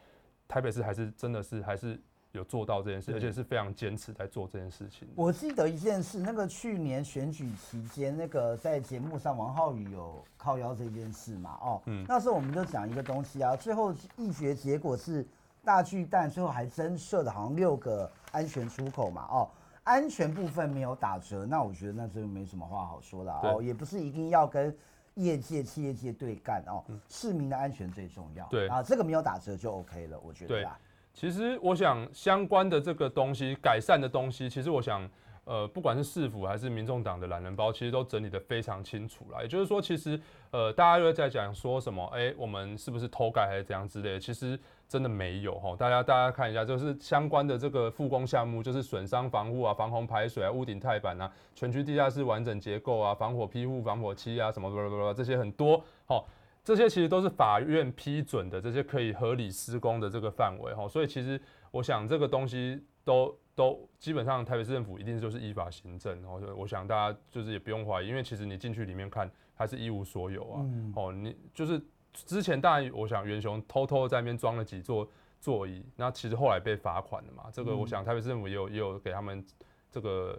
[0.47, 1.99] 台北市还是真的是还是
[2.37, 5.07] 有做到这件事，而且是非常坚持在做这件事情。
[5.15, 11.57] 我记得一件事，那个去年选举期间，那个在节目上王浩宇有靠腰这件事嘛？
[11.61, 15.25] 哦，嗯，那时候我们就讲一个东西啊，最后议决结果是。
[15.65, 19.49] 大巨蛋最后还增设的好像六个安全出口嘛，哦，
[19.83, 24.71] 安全部分没有打折，那我觉得那真的没什么话好说的哦，也不是一定要跟
[25.15, 28.45] 业界、企业界对干哦，市民的安全最重要。
[28.45, 30.49] 对啊，这个没有打折就 OK 了，我觉得。
[30.49, 30.67] 对，
[31.15, 35.09] 其实我想相关的这个东西，改善的东西，其实我想。
[35.47, 39.43] 呃，不管是市府还是民众党的懒人包，其实都整理得非常清楚了。
[39.43, 42.03] 也就是说，其实呃，大家又在讲说什么？
[42.05, 44.19] 哎、我们是不是偷改还是怎样之类？
[44.19, 45.75] 其实真的没有哈。
[45.77, 56.23] 大家大家看一下，就是相关的这个复工项目，就是损伤防护啊、防洪排水啊、屋顶钛板啊、全区地下室完整结构啊、防火庇护、防火漆啊什么什么这些很多哈。
[56.65, 60.85] 这些其实都是法院批准的，这些可以合理施工的这个范围哈。
[60.85, 61.39] 所以其实
[61.71, 63.33] 我想这个东西都。
[63.55, 70.65] 都基本上台北市政府一定就是依法行政，然后我想大家就是也不用怀疑，因为其实你进去里面看还是一无所有啊。
[70.93, 77.45] 哦，你就是之前当然我想元雄偷偷在那边装了几座座椅，那其实后来被罚款了嘛。
[77.49, 79.41] 这个我想台北市政府也有也有给他们
[79.89, 80.37] 这个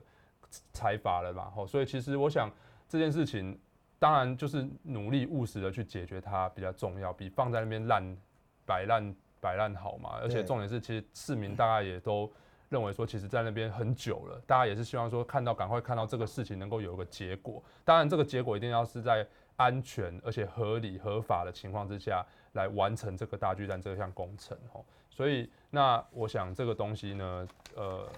[0.75, 1.51] 裁罚了嘛。
[1.57, 2.53] 哦，所以其实我想
[2.87, 3.59] 这件事情
[3.99, 8.17] 当然就是努力务实的去解决它比较重要，比放在那边烂
[8.65, 10.19] 摆烂摆烂好嘛。
[10.21, 12.31] 而且重点是其实市民大概也都。
[12.69, 17.63] 认为说，其实，在那边很久了，大家也是希望说，看到赶快看到这个事情能够有一个结果。
[17.85, 24.59] 当然，这个结果一定要是在安全而且合理合法的情况之下来完成这个大巨蛋这项工程。
[24.73, 28.09] 哦，所以那我想这个东西呢，呃，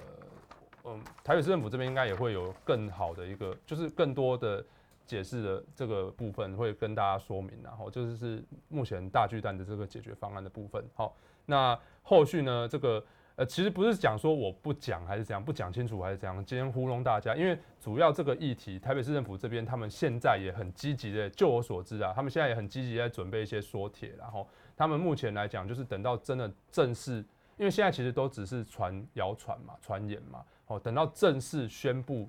[0.84, 4.64] 嗯，台北市政府这边应该也会有更好的一个，就是更多的
[5.08, 7.50] 解释的这个部分会跟大家说明。
[7.64, 10.84] 然后就是是目前大巨蛋的这个解决方案的部分。
[10.94, 11.16] 好，
[11.46, 13.04] 那后续呢，这个。
[13.38, 17.36] 呃，其实不是讲说我不讲还是怎样，不讲清楚还是怎样，今天糊弄大家。
[17.36, 24.12] 因为主要这个议题，台北市政府这边他们现在也很积极的，就我所知啊，他们现在也很积极在准备一些说帖。
[24.18, 24.44] 然后
[24.76, 27.24] 他们目前来讲，就是等到真的正式，
[27.56, 30.44] 因为现在其实都只是传谣传嘛，传言嘛。
[30.66, 32.28] 哦，等到正式宣布，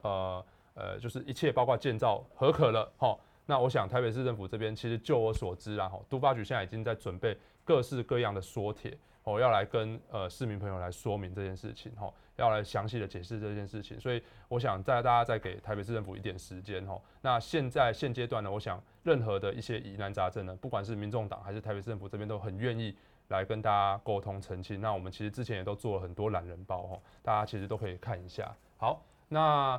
[0.00, 0.42] 呃
[0.78, 8.96] 呃，就是一切包括建造合可了，哈，那我想台北市政府这边其实就我所知，然后都发局现在已经在准备各式各样的说帖。
[9.24, 17.02] 我要来跟呃市民朋友来说明这件事情，吼，要来详细的解释这件事情，所以我想在大家再给台北市政府一点时间，吼。
[17.20, 22.96] 那现在现阶段呢，我想任何的一些疑难杂症呢，不管是民众党还是台北市政府这边都很愿意
[23.28, 24.80] 来跟大家沟通澄清。
[24.80, 28.50] 那我们其实之前也都做了很多懒人包，哈，大家其实都可以看一下。
[28.78, 29.78] 好，那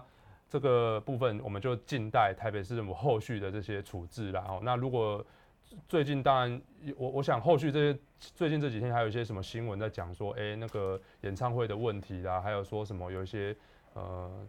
[0.50, 4.60] 这个部分我们就静待台北市政府后续的这些处置啦，吼。
[4.64, 5.24] 那如果
[5.88, 6.62] 最近当然，
[6.98, 13.56] 我我想后续这些最近这几天还有一些什么新闻在讲说，哎、那个演唱会的问题啦，还有说什么有一些
[13.94, 14.48] 呃，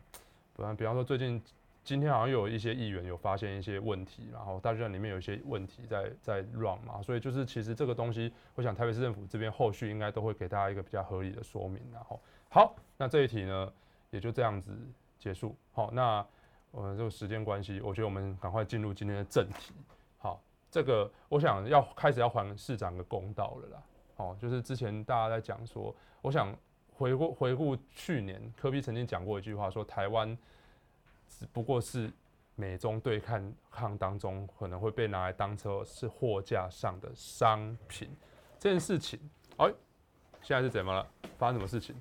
[0.54, 1.40] 不然比方说最近
[1.84, 13.70] 今天好像有一些议员有发现一些问题，然后大学里面有一些问题在在乱嘛，所以就是其实这个东西，我想台北市政府这边后续应该都会给大家一个比较合理的说明，然后好，那这一题呢
[14.10, 14.70] 也就这样子
[15.20, 15.56] 结束。
[15.70, 16.26] 好，那
[16.72, 19.72] 我们这个时间关系，我觉得我们赶快进入今天的正题。
[20.18, 23.82] 好这个我想要开始要还市长个公道了啦，
[24.16, 26.56] 好，就是之前大家在讲说，我想
[26.96, 30.36] 回顾回顾去年柯比曾经讲过一句话，说台湾
[31.26, 32.10] 只不过是
[32.54, 38.08] 美中对抗当中可能会被拿来当成是货架上的商品
[38.58, 39.18] 这件事情，
[39.56, 39.66] 哎，
[40.42, 41.04] 现在是怎么了？
[41.36, 41.96] 发生什么事情？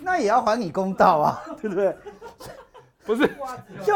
[0.00, 1.96] 那也要还你公道啊， 对不对？
[3.04, 3.28] 不是，
[3.84, 3.94] 就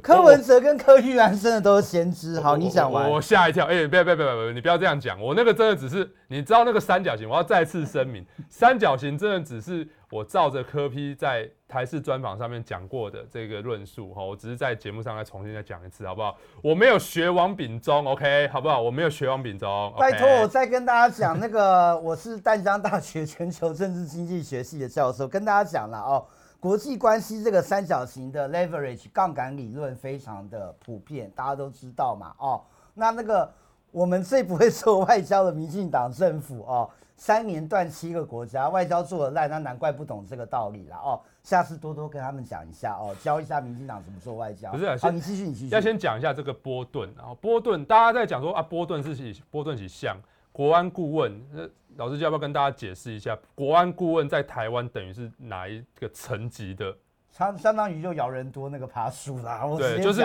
[0.00, 2.40] 柯文哲跟柯玉兰真的都是先知。
[2.40, 3.10] 好，你讲完。
[3.10, 5.20] 我吓一跳，哎、欸，不要不要不要，你不要这样讲。
[5.20, 16.34] 我那个真的只是，你知道那个三角形，我要再次声明，三角形真的只是我照着柯 P 在台视专访上面讲过的这个论述哈，我只是在节目上再重新再讲一次，好不好？
[16.62, 18.80] 我没有学王炳忠，OK，好不好？
[18.80, 19.92] 我没有学王炳忠。
[19.98, 26.24] 拜托，我再跟大家讲那个，我是淡江大学全球政治经济学系的教授，跟大家讲了哦。
[26.58, 32.34] 国际关系这个三角形的 leverage 杠杆理论非常的普遍，大家都知道嘛。
[32.38, 32.62] 哦，
[32.94, 33.52] 那那个
[33.90, 41.20] 我们最不会做外交的民进党政府哦，三年断七个国家，外交做得烂，那难怪不懂这个道理了哦。
[41.42, 44.70] 下次多多跟他们讲一下哦，教一下民进党怎么做外交。
[44.70, 45.74] 不是，好，你继续，你继续。
[45.74, 50.16] 要先讲一下这个波顿，然后波顿，大家在讲说啊，波顿是起波顿起像
[50.52, 51.32] 国安顾问。
[51.52, 56.94] 那老师，要不要跟大家解释一下，国安顾问在台湾等于是哪一个层级的？
[57.36, 59.62] 相相当于就姚人多那个爬树啦。
[59.76, 60.22] 对，就是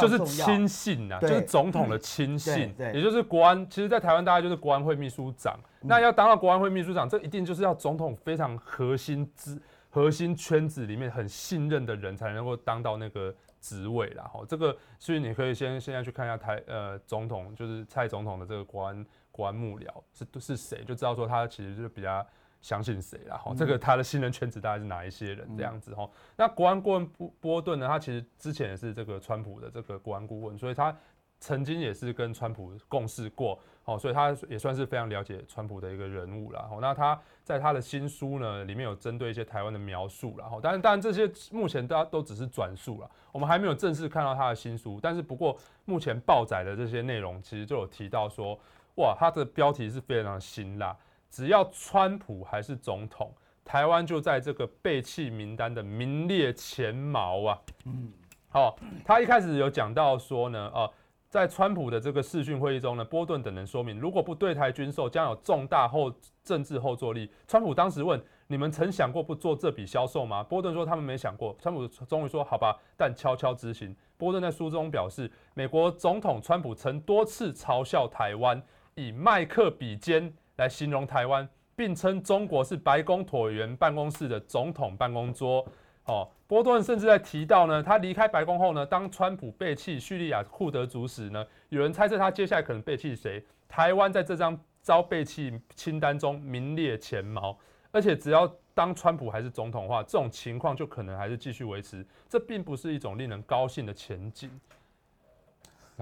[0.00, 3.68] 就是亲信呐，就是总统的亲信，也就是国安。
[3.68, 5.58] 其实，在台湾，大概就是国安会秘书长。
[5.82, 14.24] 那要当到国安会秘书长，这一定就是要总统非常核心之核心圈子里面很信任的人才能够当到那个职位啦。
[14.24, 19.04] 哈，这个所以你可以先现在去看一下台呃总统，就是蔡总统的这个国安。
[19.34, 22.24] 国安幕僚是是谁，就知道说他其实就是比较
[22.64, 23.36] 相信谁啦。
[23.36, 26.08] 哈，这个他的信任圈子大概是哪一些人这样子哈？
[26.34, 27.86] 那国安顾问波波顿呢？
[27.86, 30.96] 他其实之前也是这个川普的这个国安顾问，所以他
[31.40, 36.62] 曾经也是跟川普共事过，哦，所以他也算是非常了解川普的一个人物啦。
[36.62, 40.46] 哈，那他在他的新书呢里面有针对一些台湾的描述啦。
[40.46, 44.98] 哈，当然当然这些目前大家都只是转述了，我们还没有正式看到他的新书。
[45.02, 48.58] 但是不过目前报载的这些内容其实就有提到说。
[48.96, 50.96] 哇，他的标题是非常辛辣，
[51.34, 57.58] 只要川普还是总统，台湾就在这个背弃名单的名列前茅啊。
[57.86, 58.12] 嗯，
[58.48, 60.88] 好，他一开始有讲到说呢，呃，
[61.28, 67.28] 在川普的这个视讯会议中呢，波顿等人说明，如果不对台军售，将有重大后政治后坐力。
[67.48, 70.40] 川普当时问：你们曾想过不做这笔销售吗？
[70.44, 71.56] 波顿说他们没想过。
[71.60, 73.92] 川普终于说：好吧，但悄悄执行。
[74.16, 78.62] 波顿在书中表示，美国总统川普曾多次嘲笑台湾。
[78.96, 85.66] 以麦克笔尖来形容台湾，并称中国是白宫椭圆办公室的总统办公桌。
[86.04, 93.42] 哦，波顿甚至在提到呢，他离开白宫后呢，当川普背弃叙利亚库德族时呢，有人猜测他接下来可能背弃谁？
[93.66, 97.58] 台湾在这张遭背弃清单中名列前茅，
[97.90, 102.06] 而且只要当川普还是总统的话，这种情况就可能还是继续维持。
[102.28, 104.50] 这并不是一种令人高兴的前景。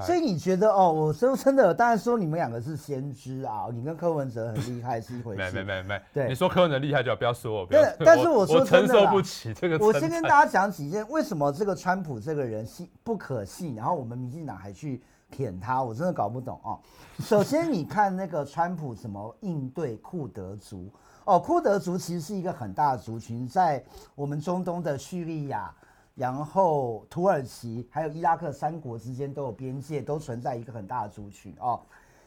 [0.01, 5.43] 所以你觉得哦，我说真的，当然说你们两个是先知啊，你跟柯文哲很厉害是一回事。
[5.53, 7.67] 没没没没，对，你说柯文哲厉害就要不要说我。
[7.71, 9.79] 但但是我说我承受不起这个。
[9.85, 16.81] 我先跟大家讲几件，为什么这个川普这个人信不可信，然后我们民进党还去舔他，我真的搞不懂哦。
[17.21, 20.89] 首先你看那个川普怎么应对库德族
[21.27, 25.71] 哦，库德族其实是一个很大的族群，在我们中东的叙利亚。
[26.15, 31.81] 然后土耳其还有伊拉克三国之间都有边界，都存在一个很大的族群哦。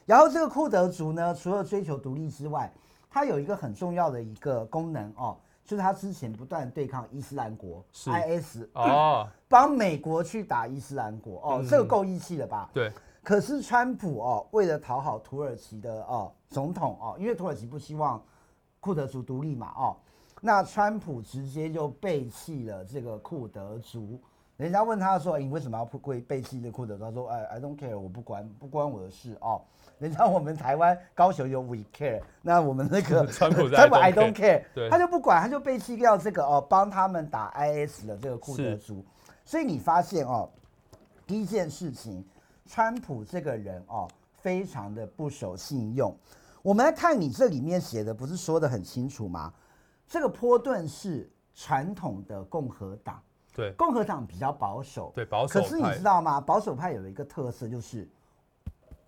[0.06, 2.72] 然后这个库德族呢，除了追求独立之外，
[3.10, 12.70] 它有一个很重要的一个功能哦，就是它之前不断对抗伊斯兰国是 IS 哦， 帮美国去打伊斯兰国哦，这个够义气了吧？
[12.74, 12.92] 对。
[13.24, 18.24] 可是川普哦，为了讨好土耳其的哦总统哦，因为土耳其不希望
[18.80, 19.98] 库德族独立嘛哦。
[20.46, 24.22] 那川普直接就背弃了这个库德族，
[24.58, 29.60] 人家问他说：“欸、你为什么要背背弃这库德？”他说：“哎，I don't care，我不管，不关我的事哦。”
[29.98, 39.04] 人家我们台湾高雄有 We Care，那我们那个 川普 川普 I don't care，他就不管，他就背弃掉这个哦，帮他们打 IS 的这个库德族。
[39.44, 40.48] 所以你发现哦，
[41.26, 42.24] 第一件事情，
[42.68, 46.16] 川普这个人哦，非常的不守信用。
[46.62, 49.52] 我们来看你这里面写的，不是说的很清楚吗？
[50.08, 53.22] 这个波顿是传统的共和党，
[53.54, 55.60] 对，共和党比较保守，对保守。
[55.60, 56.40] 可是你知道吗？
[56.40, 58.08] 保守派有一个特色就是，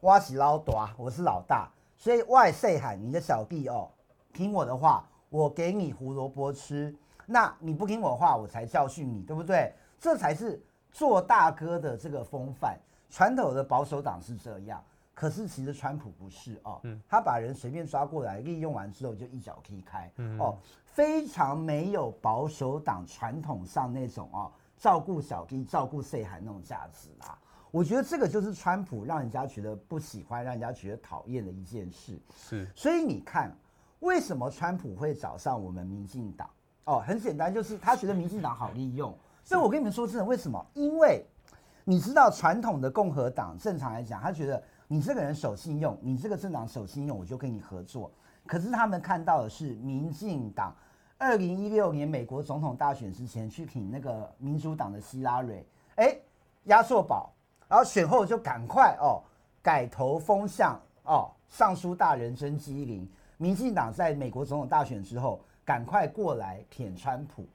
[0.01, 3.89] 挖起老大，我是老大，所以外塞喊你的小弟哦，
[4.33, 6.95] 听我的话，我给你胡萝卜吃。
[7.25, 9.73] 那你不听我话，我才教训你，对不对？
[9.99, 12.77] 这才是做大哥的这个风范。
[13.09, 14.83] 传统的保守党是这样，
[15.19, 20.55] 可是其实川普不是哦，嗯、他把人随便抓过来，利用完之后就一脚踢开，嗯、哦，
[20.85, 27.35] 非常没有保守党传统上那种哦照顾小弟、照顾细汉那种价值啊。
[27.71, 32.21] 我觉得这个就是川普让人家觉得不喜欢、让人家觉得讨厌的一件事。
[32.37, 33.51] 是，所以你看，
[34.01, 36.47] 为什么川普会找上我们民进党？
[36.85, 39.11] 哦，很简单，就是他觉得民进党好利用。
[39.43, 40.63] 所以我跟你们说真的，为什么？
[40.75, 41.25] 因为
[41.83, 48.11] 你知道，传统的共和党正常来讲，他觉得你这个人守信用，你这个政党守信用，我就跟你合作。
[48.45, 50.75] 可是他们看到的是，民进党
[51.17, 55.65] 二零一六年美国总统大选之前去挺那个民主党的希拉蕊，
[55.95, 56.17] 哎，
[56.63, 57.33] 压缩宝，
[57.67, 59.21] 然后选后就赶快哦
[59.61, 65.41] 改头风向哦，尚书大人真机灵，民进党在美国总统大选之后。
[65.67, 67.45] 赶快过来舔川普，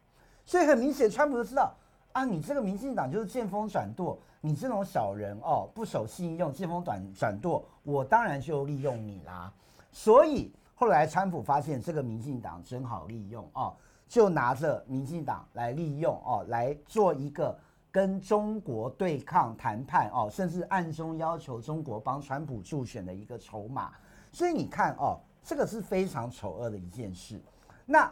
[0.45, 1.75] 所以很明显，川普就知道
[2.13, 9.53] 啊，你这个民进党就是见风转舵，你这种小人哦，不守信用，见风转转舵，我当然就利用你啦。
[9.91, 13.75] 所以后来川普发现这个民进党真好利用哦，
[14.09, 17.59] 就拿着民进党来利用哦，来做一个
[17.91, 23.93] 跟中国对抗谈判哦，甚至暗中要求中国帮川普助选的一个筹码。
[24.31, 27.41] 所以你看哦，这个是非常丑恶的一件事。
[27.85, 28.11] 那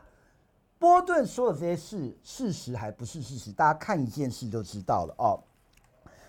[0.81, 3.53] 波顿说的这些事，事实还不是事实。
[3.53, 5.39] 大家看一件事就知道了哦。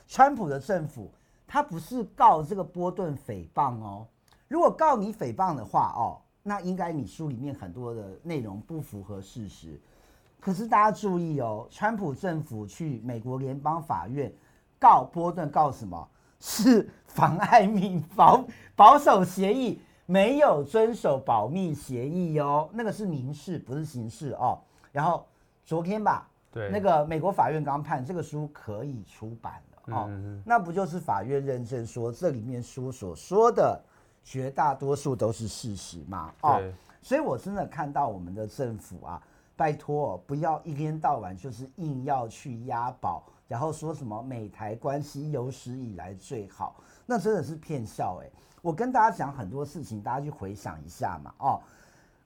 [0.10, 1.10] 川普的政府
[1.47, 4.06] 他不是告这个波顿诽谤哦。
[4.49, 9.80] 如果告你诽谤的话哦，那应该你书里面很多的内容不符合事实。
[10.38, 14.30] 可是大家注意哦，川普政府去美国联邦法院
[14.78, 16.10] 告波顿，告什么？
[16.41, 18.43] 是妨碍民保
[18.76, 19.80] 保守协议。
[20.12, 24.59] 没有遵守保密协议哦，那个是民事，不是刑事哦。
[24.91, 25.26] 然后
[25.64, 30.07] 昨天吧，对，那个美国法院刚判这个书可以出版了哦。
[30.09, 33.82] 嗯、那不就是法院认证说这里面书所说的
[34.22, 36.34] 绝大多数都是事实吗？
[36.41, 36.62] 哦，
[37.01, 39.24] 所以我真的看到我们的政府啊，
[39.55, 46.76] 拜托不要一天到晚就是硬要去押宝，然后说什么美台关系有史以来最好，
[47.06, 48.30] 那真的是骗笑哎。
[48.62, 51.34] 我跟大家讲很多事情，大家去回想一下嘛。
[51.39, 51.62] 哦，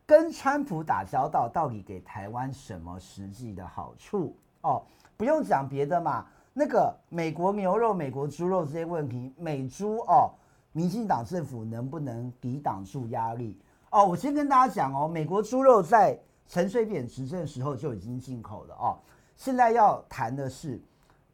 [0.05, 4.35] 跟川普打交道到底给台湾什么实际的好处？
[4.61, 4.83] 哦，
[5.15, 6.25] 不用讲别的嘛。
[6.53, 10.31] 那个美国牛肉、美国猪肉这些问题，美猪哦，
[10.73, 13.57] 民进党政府能不能抵挡住压力？
[13.91, 18.97] 哦，我先跟大家讲哦，美国猪肉在陈水扁执政的时候就已经进口了哦。
[19.37, 20.81] 现在要谈的是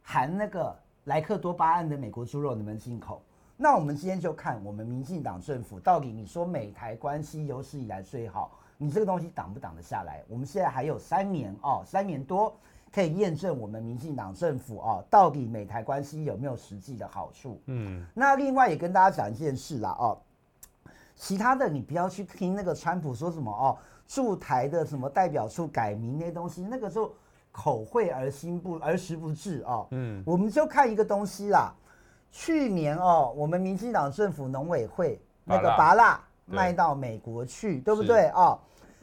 [0.00, 3.20] 含那个莱克多巴胺的美国猪肉能不能进口？
[3.62, 10.20] 那我们今天就看我们民进党政府到底你说美台关系有史以来最好，你这个东西挡不挡得下来？
[10.26, 12.52] 我们现在还有三年哦，三年多
[12.92, 17.60] 可以验证我们民进党政府哦，到底美台关系有没有实际的好处？
[17.66, 20.18] 嗯，那另外也跟大家讲一件事啦哦，
[21.14, 27.14] 其他的你不要去听那个川普说什么哦，驻台的什么代表处改名那些东西，那个时候
[27.52, 29.86] 口惠而心不而实不至哦。
[29.92, 31.72] 嗯，我们就看一个东西啦。
[32.32, 38.58] 去年哦，我们民进党政府农委会那个拔蜡卖到美国去，对，对不对哦？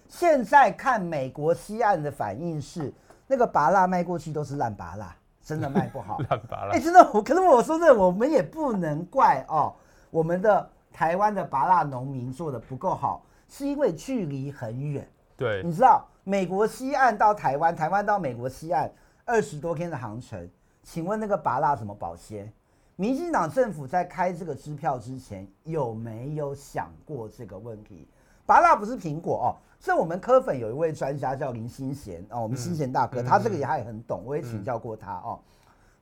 [0.07, 2.91] 现在看美国西岸的反应是，
[3.27, 6.17] 那个拔蜡卖过去都是烂拔蜡，真的卖不好。
[6.27, 9.75] 烂拔蜡，哎，真的，我可是我说这，我们也不能怪哦，
[10.09, 15.07] 我们的台湾的拔蜡农民做的不够好，是因为距离很远。
[15.38, 18.91] 对，你知道美国西岸到台湾，台湾到美国西岸
[19.23, 20.49] 二十多天的航程，
[20.82, 22.51] 请问那个拔蜡怎么保鲜？
[22.99, 28.05] 民进党政府在开这个支票之前，有没有想过这个问题？
[28.45, 29.47] 芭辣不是苹果哦，
[29.79, 35.39] 所以我们科粉有一位专家叫林新贤哦，我们新贤大哥，嗯、他这个也还很懂，我也请教过他哦。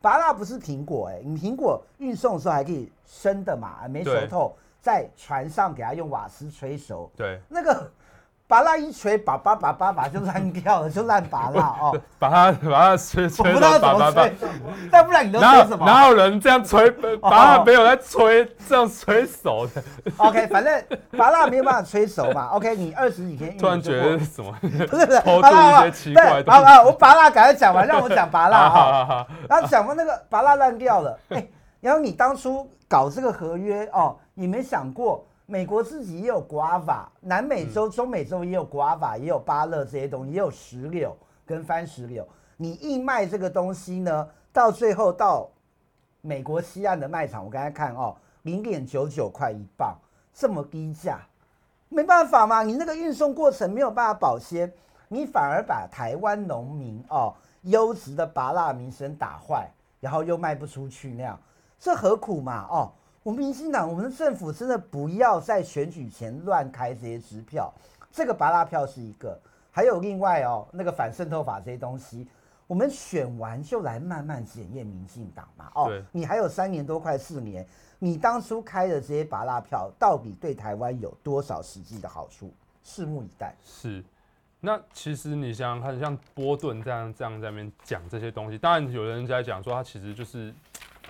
[0.02, 7.12] 芭辣不是苹果哎，你苹果运送的时候还可以生的嘛，没熟透，在船上给他用瓦斯吹熟。
[7.16, 7.92] 对，那个。
[8.48, 12.02] 芭乐一锤，把拔，把拔，把就烂掉了，就烂芭乐 哦。
[12.18, 14.34] 把它把它吹吹，我不知道怎么吹。
[14.90, 15.86] 再不然你都吹什么？
[15.86, 16.90] 哪有人这样吹？
[17.18, 19.84] 芭乐没有在吹，这样吹熟的。
[20.16, 20.84] OK，反正
[21.18, 22.48] 芭乐没有办法吹熟嘛。
[22.56, 23.58] OK，你二十几天。
[23.58, 24.56] 突然觉得什么？
[24.62, 24.68] 不
[24.98, 26.62] 是不是，好了好。
[26.62, 29.28] 好好，我芭乐赶快讲完，让我讲芭乐啊。
[29.50, 31.46] 然后讲完那个芭乐烂掉了，哎，
[31.82, 34.16] 然后你当初搞这个合约哦。
[34.40, 42.28] 你没想过，美国自己也有 guava，南美洲、中美洲也有 guava，也有芭乐这些东西，也有石榴跟番石榴。
[42.58, 45.50] 你硬卖这个东西呢，到最后到
[46.20, 49.96] 美国西岸的卖场，我刚才看哦，零点九九块一磅，
[50.34, 51.22] 这么低价，
[51.88, 54.70] 没办法嘛，你那个运送过程没有办法保鲜，
[55.08, 59.72] 你反而把台湾农民哦优质的芭乐名声打坏，
[60.02, 61.40] 然后又卖不出去那样，
[61.80, 62.68] 这何苦嘛？
[62.70, 62.92] 哦，
[63.28, 67.70] 我们民进党，我们的政府真的不要在选举前乱开这些支票，
[68.10, 69.38] 这个拔拉票是一个，
[69.70, 72.26] 还有另外哦那个反渗透法这些东西。
[72.68, 75.70] 我们选完就来慢慢检验民进党嘛。
[75.76, 77.68] 哦，你还有三年多快四年，
[78.00, 82.50] 你当初开的这些拔拉票，到底对台湾有多少实际的好处？
[82.82, 83.54] 拭目以待。
[83.62, 84.02] 是，
[84.62, 90.54] 那其实你想想看，像波顿这样这样在那边讲这些东西，当然有人在讲说，他其实就是，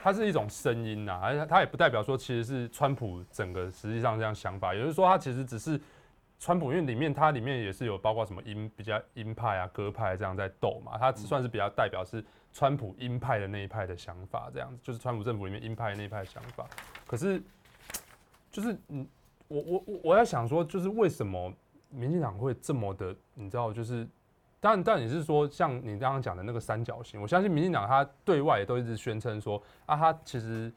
[0.02, 5.80] 它是一种声音呐，而且它也不代表说其实是川普整个实际上这样想法，也就是说，它其实只是。
[6.40, 12.24] 川普因为里面它里面也是有包括什么鹰比较鹰派啊鸽派这样在斗嘛，它算是比较代表是
[12.54, 16.68] 川普鹰派的那一派的想法这样子，就是川普政府里面鹰派的那一派的想法。
[17.08, 17.42] 可是
[18.52, 19.08] 就是嗯，
[19.48, 21.52] 我我我我在想说，就是为什么
[21.90, 24.08] 民进党会这么的，你知道，就是
[24.70, 30.72] 但但你是说像你刚刚讲的那个三角形，我相信民进党他对外也都一直宣称说啊，他其实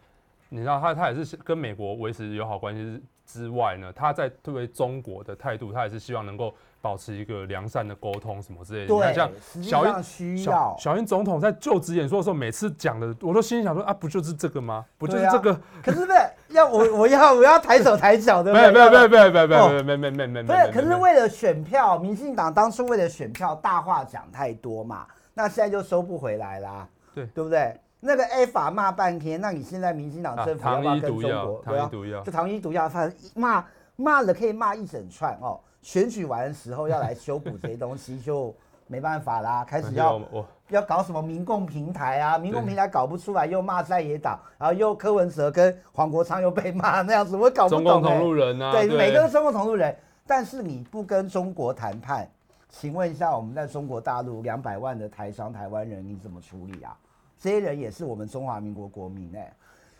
[0.48, 3.02] 你知道他他也是跟美国维持友好关系。
[3.26, 8.86] 之外呢，他在对中国的态度，他也是希望能够保持一个良善的沟通什么之类的。
[8.86, 14.84] 对，你看像小英需要小英总统在就职演说的时候，每次讲的，我都心里想说啊，不就是这个吗？
[14.98, 15.52] 不就是这个？
[15.52, 16.18] 啊、可是不是
[16.48, 18.52] 要我我要我要抬手抬脚的？
[18.52, 20.44] 没有没有没有没有没有没有没有没有没有没有。
[20.44, 26.88] 不是，可是为了选票，民进党当初为了选票，大话讲太多嘛，那现在就收不回来啦。
[27.14, 27.78] 对，对不对？
[28.02, 31.62] 那个 A 法骂半天，那你现在民进党政府要不要跟中国？
[31.62, 33.62] 糖衣毒药，就糖衣毒药，反正骂
[33.96, 35.60] 骂了可以骂一整串哦。
[35.82, 38.54] 选举完的时候要来修补这些东西，就
[38.86, 39.64] 没办法啦。
[39.68, 40.20] 开始要
[40.68, 47.84] 要搞什么民共平台啊，民共平台搞不出来，又骂在野党，然后又柯文哲跟黄国昌又被骂那样子，我搞不懂。
[47.84, 49.96] 中共同路人啊，对，每个都中共同路人。
[50.26, 52.30] 但是你不跟中国谈判，
[52.68, 56.96] 请问一下，我们在中国大陆两百万的台商台湾人，你怎么处理啊？
[57.36, 59.52] 这些人也是我们中华民国国民哎，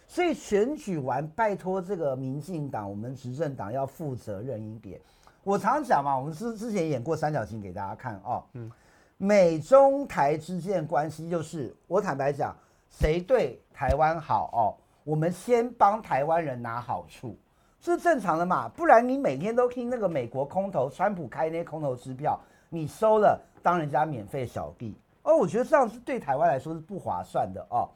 [0.06, 5.00] 所以选举完，拜托这个民进党，我们执政党要负责任一点。
[5.42, 8.44] 我常常讲嘛，我们之之前演过三角形给大家看哦。
[8.52, 8.70] 嗯，
[9.16, 12.54] 美中台之间关系就是，我坦白讲，
[12.90, 17.36] 谁对台湾好哦，我们先帮台湾人拿好处，
[17.80, 18.68] 这是正常的嘛。
[18.68, 22.38] 不然你每天都听那个美国空头，川普开那些空头支票，
[22.68, 24.94] 你收了当人家免费小弟。
[25.22, 27.88] 哦，我觉得这样是对台湾来说是不划算的哦。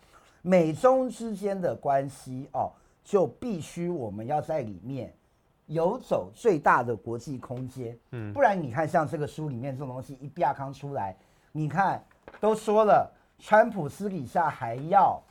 [0.43, 2.71] 美中之间的关系哦，
[3.03, 5.11] 就必须我们要在里面
[5.67, 7.99] 游走最大的国际空间。
[8.13, 11.17] 嗯，不然你看，像这个书里面这种东西一比亚康出来，
[11.53, 12.03] 你看
[12.41, 15.23] 都说了，川普私底下还要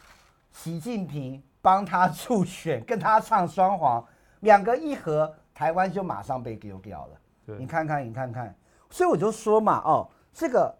[0.51, 4.03] 习近平帮他助选，跟他唱双簧，
[4.41, 7.19] 两个一合，台湾就马上被丢掉了。
[7.45, 8.55] 对你看看，你看看，
[8.89, 10.75] 所以我就说嘛，哦，这个。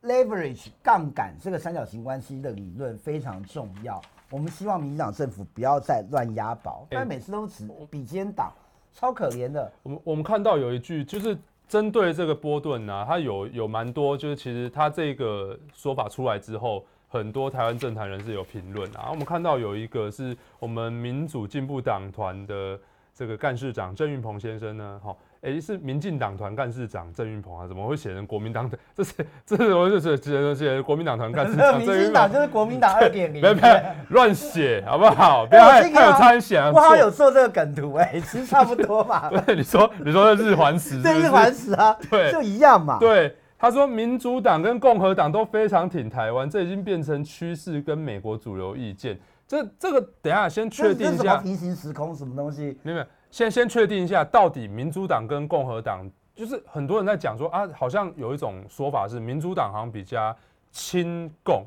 [0.00, 4.00] Leverage 杠杆这个三角形关系的理论非常重要。
[4.30, 8.52] 我们希望民进党政府不要再乱押宝，但每次都只比肩党，
[8.98, 9.70] 超可怜的。
[9.84, 11.38] 我们我们看到有一句，就是
[11.68, 19.06] 针对这个波顿啊，他有有蛮多，就是其实他这个说法出来之后，很多台湾政坛人士有评论啊。
[19.10, 22.76] 我们看到有一个是我们民主进步党团的
[23.14, 25.14] 这个干事长郑运鹏先生呢，哈。
[25.40, 27.66] 哎、欸，是民进党团干事长郑运鹏啊？
[27.68, 28.76] 怎么会写成国民党的？
[28.92, 29.14] 这是
[29.46, 31.78] 这是我就是写写国民党团干事长。
[31.78, 33.40] 民进党就是国民党二点零。
[33.42, 35.46] 别别乱写好不好？
[35.46, 36.72] 不要太有参详。
[36.72, 39.30] 我好有做这个梗图哎、欸，其实差不多嘛。
[39.46, 42.98] 对，你说你说的日环食，对日环食啊，对，就一样嘛。
[42.98, 49.16] 对，他说民主党跟共和党都非常挺台湾，这已经变成趋势跟美国主流意见。
[49.46, 51.36] 这这个等一下先确定一下。
[51.36, 52.76] 平行时空什么东西？
[52.82, 53.04] 没有。
[53.30, 60.34] 先先确定一下，到底民主党跟共和党，就是很多人在讲说啊，好像有一种说法是民主党好像比较
[60.72, 61.64] 亲共，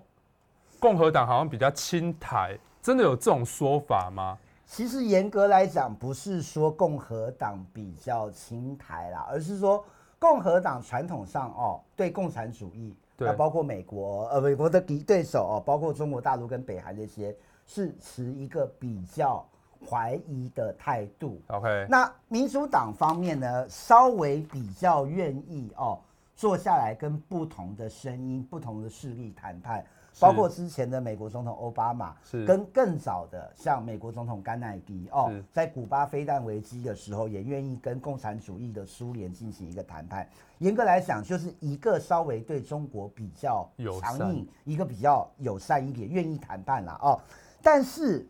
[0.80, 4.38] 共和党好像比较亲台，真的有这种说法吗？
[4.66, 9.86] 其实严格来讲，不是说共和党比较亲台啦，而是说
[10.18, 17.36] 共和党传统上哦，对共产主义，那，包括美国呃美国的敌对手哦，包括中国大陆跟北韩这些，
[17.68, 19.46] 是持一个比较。
[19.90, 21.42] 怀疑的态度。
[21.48, 26.00] OK，那民主党方面呢，稍微比较愿意哦，
[26.36, 29.86] 坐下来跟不同的声音、不同的势力谈判。
[30.20, 40.28] 包括之前的美国总统奥巴马，是跟更早的像美国总统甘乃迪哦，在古巴飞弹危机的时候，也愿意跟共产主义的苏联进行一个谈判。
[40.58, 43.68] 严格来讲，就是一个稍微对中国比较
[44.02, 47.18] 强硬，一个比较友善一点，愿意谈判啦哦。
[47.62, 48.28] 但是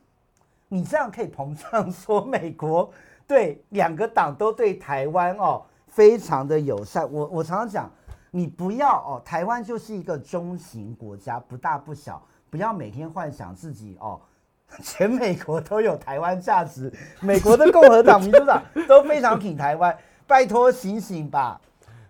[0.74, 2.90] 你这样可以膨胀说美国
[3.28, 7.12] 对两个党都对台湾哦非常的友善。
[7.12, 7.92] 我我常常讲。
[8.34, 12.26] 你不要哦，台湾就是一个中型国家，不大不小。
[12.50, 14.22] 不要每天幻想自己哦，
[14.82, 19.94] 全美国都有台湾价值，美国的共和党、民主党都非常挺台湾。
[20.26, 21.60] 拜托醒醒吧！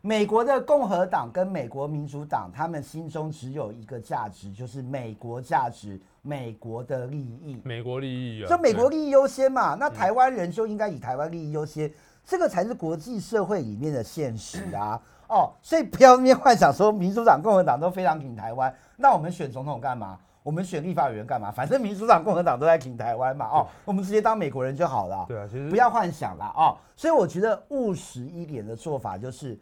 [0.01, 7.59] 美国的共和党跟美国民主党，他们心中只有一个价值，就是美国价值、美国的利益。
[7.63, 9.75] 美国利益啊，就美国利益优先嘛。
[9.75, 11.91] 那台湾人就应该以台湾利益优先，
[12.25, 15.01] 这个才是国际社会里面的现实啊。
[15.27, 20.19] 哦，所以不要那边幻想说民主党、共和党都非常挺台湾，那我们选总统干嘛？
[20.43, 21.51] 我们选立法委员干嘛？
[21.51, 23.45] 反正民主党、共和党都在挺台湾嘛。
[23.45, 25.23] 哦，我们直接当美国人就好了。
[25.27, 26.75] 对啊，其实不要幻想了哦。
[26.95, 29.57] 所以我觉得务实一点的做法就是，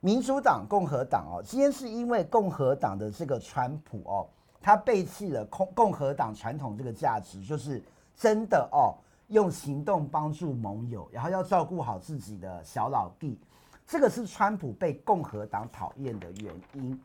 [0.00, 4.28] 民主党、共和党哦，今天是因为共和党的这个川普哦，
[4.60, 7.82] 他背弃了共共和党传统这个价值，就是
[8.14, 8.94] 真的哦，
[9.28, 13.38] 用行动帮助盟友，然后要照顾好自己的小老弟。
[13.86, 17.00] 这个是川普被共和党讨厌的原因。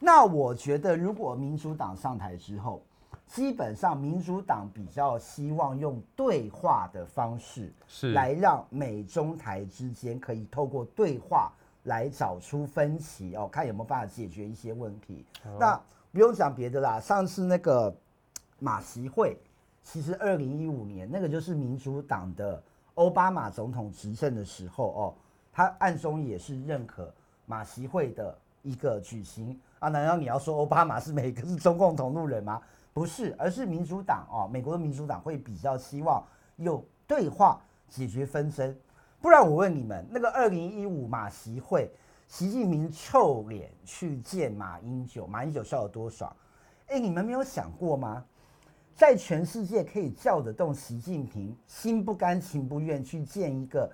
[0.00, 2.82] 那我觉得，如果民主党上台之后，
[3.26, 11.52] 基本上民主党比较希望用对话的方式，是来让美中台之间可以透过对话
[11.84, 15.24] 来找出分歧哦，看有没有办法解决一些问题。
[15.58, 15.80] 那
[16.14, 17.92] 不用讲别的啦，上次那个
[18.60, 19.36] 马习会，
[19.82, 22.62] 其实二零一五年那个就是民主党的
[22.94, 25.14] 奥巴马总统执政的时候哦。
[25.52, 27.12] 他暗中也是认可
[27.46, 29.88] 马习会的一个举行啊？
[29.88, 32.60] 难道你要说奥巴马是每个是中共同路人吗？
[32.92, 36.24] 不是，而是民主党哦，美国的民主党会比较希望
[36.58, 38.76] 用对话解决纷争。
[39.20, 41.90] 不然我问你们，那个二零一五马习会，
[42.26, 46.34] 习近平臭脸去见马英九，马英九笑得多爽？
[46.86, 48.24] 哎，你们没有想过吗？
[48.94, 53.90] 在全世界可以叫得动习近平，心不甘情不愿去见一个。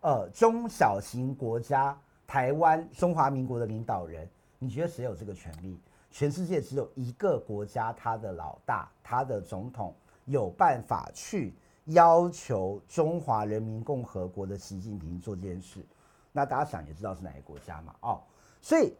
[0.00, 1.96] 呃，中小型国家
[2.26, 5.78] 台湾中华民国的领导人，你觉得谁有这个权利？
[6.10, 9.94] 全世界只有一个国家，他的老大，他的总统
[10.24, 11.54] 有办法去
[11.84, 15.86] 要求中华人民共和国的习近平做这件事。
[16.32, 17.94] 那大家想也知道是哪个国家嘛？
[18.00, 18.20] 哦，
[18.60, 18.94] 所以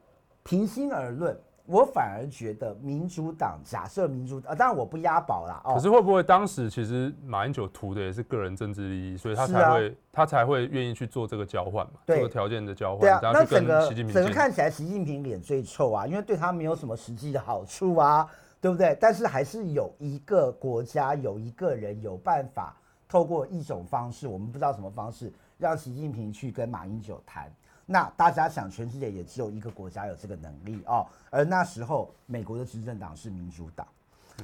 [0.44, 1.36] 平心而论。
[1.64, 5.62] 我反而觉得民主党，假设民主党，当然我不押宝啦。
[5.64, 12.00] 哦，可是会不会当时其实马英九图的也是个人政治利益，所以他才会、啊、他才会愿意去做这个交换嘛？
[12.04, 13.00] 这个条件的交换。
[13.02, 18.28] 对啊，那整个整个看起来习近平脸最臭啊，因为对他没有什么实际的好处啊，
[18.60, 18.98] 对不对？
[19.00, 22.76] 但是还是有一个国家有一个人有办法
[23.08, 27.48] 透过一种方式，我们不知道什么方式，让习近平去跟马英九谈。
[27.86, 31.06] 那大家想，全世界也只有一个国家有这个能力哦。
[31.30, 33.86] 而那时候，美国的执政党是民主党。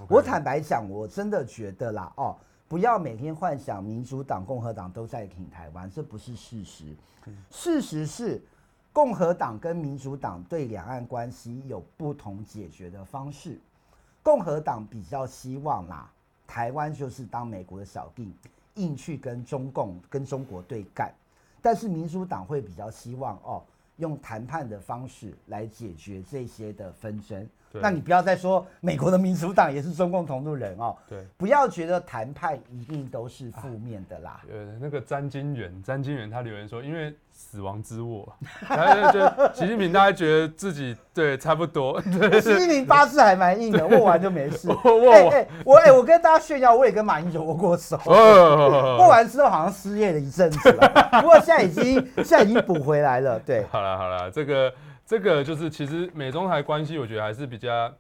[0.09, 2.37] 我坦白讲，我真的觉得啦，哦，
[2.69, 6.95] 不要每天幻想民主党、共和党都在挺台湾，这不是事实。
[7.51, 8.41] 事实是，
[8.93, 13.59] 共和党跟民主党对两岸关系有不同解决的方式。
[14.23, 16.11] 共和党比较希望啦，
[16.47, 18.35] 台湾就是当美国的小弟，
[18.79, 21.13] 硬去跟中共、跟中国对干。
[21.61, 23.63] 但是民主党会比较希望哦，
[23.97, 27.49] 用谈判的方式来解决这些的纷争。
[27.73, 30.97] 那你不要再说美国的民主党也是中共同路人哦。
[31.09, 34.41] 对，不要觉得谈判一定都是负面的啦。
[34.51, 38.33] 呃，那个詹金元，詹金元他留言说，因为死亡之握，
[38.67, 39.21] 他就
[39.55, 42.01] 习近平大家觉得自己对差不多。
[42.19, 44.69] 对，习近平八字还蛮硬的，握完就没事。
[44.85, 48.01] 握哎、欸欸，我哎、欸，我跟大家炫耀，我也跟马英九握过手。
[48.07, 53.39] 握完之后好像失业了一阵子了，不过现在已经现在已经补回来了。
[53.41, 54.73] 对，好了好了，这个。
[55.09, 57.91] 这个就是其实美中台关系，我觉得还是比较，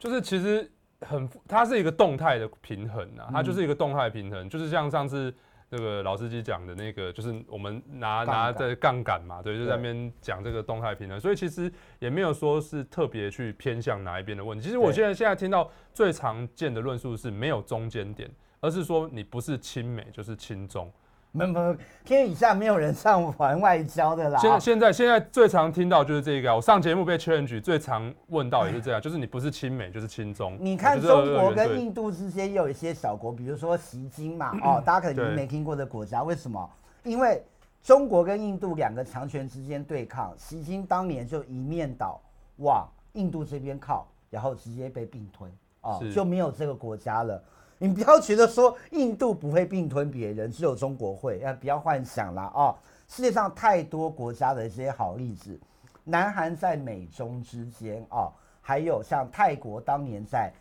[0.00, 0.68] 就是其实
[1.00, 5.32] 很，它是一个动态的平衡啊，它就是一个动态平衡，就是像上次
[5.68, 14.64] 那个老司机讲的那个，就是我们拿拿在杠杆嘛，对，就在那边讲这个动态平衡，所以其实也没有说是特别去偏向哪一边的问题。
[14.64, 20.92] 其实我现在现在听到最常见的论述是没有中间点，而是说你不是亲美就是亲中。
[21.32, 24.38] 没没，天底下没有人上玩外交的啦。
[24.38, 30.56] 现现在现在最常听到就是这个，我上节目被 challenge 最常问到也是这样，就是你不是亲美就是亲中。
[30.58, 36.70] 你看中国跟印度之间也有一些小国，比如说锡金嘛， 哦，大家可能没听过的国家，为什么？
[37.04, 37.44] 因为
[37.82, 42.18] 中国跟印度两个强权之间对抗，习金当年就一面倒
[42.56, 45.52] 往印度这边靠，然后直接被并吞
[45.82, 47.42] 哦，就没有这个国家了。
[47.78, 52.74] 你不要觉得说印度不会并吞别人，只有中国会，啊，不要幻想了啊！
[53.08, 55.58] 世界上太多国家的一些好例子，
[56.04, 60.52] 南韩在美中之间啊，还有像泰国当年在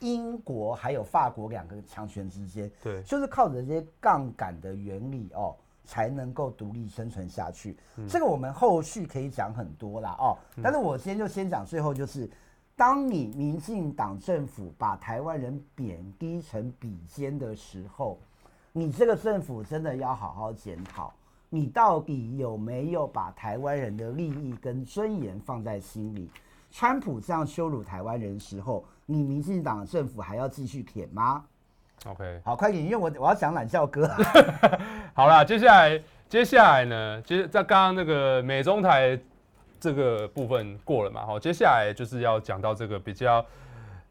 [0.00, 5.54] 英国还有法国两个强权之间，对，就是靠着这些杠杆的原理哦。
[5.86, 7.76] 才能够独立生存下去。
[7.98, 10.34] 嗯、这个我们后续可以讲很多啦哦。
[10.62, 12.26] 但是我先就先讲最后，就是
[12.76, 18.18] 当你民进党政府把台湾人贬低成比肩的时候，
[18.72, 21.12] 你这个政府真的要好好检讨，
[21.48, 26.28] 你到底有没有把台湾人的利益跟尊严放在心里？
[26.72, 31.44] 川普这样羞辱台湾人的时候，你民进党政府还要继续舔吗？
[32.06, 34.10] OK，好，快点，因为我我要讲懒笑歌。
[35.14, 39.16] 好啦，接下来接下来呢，其实在刚刚那个美中台
[39.84, 43.44] 这个部分过了嘛，好，接下来就是要讲到这个比较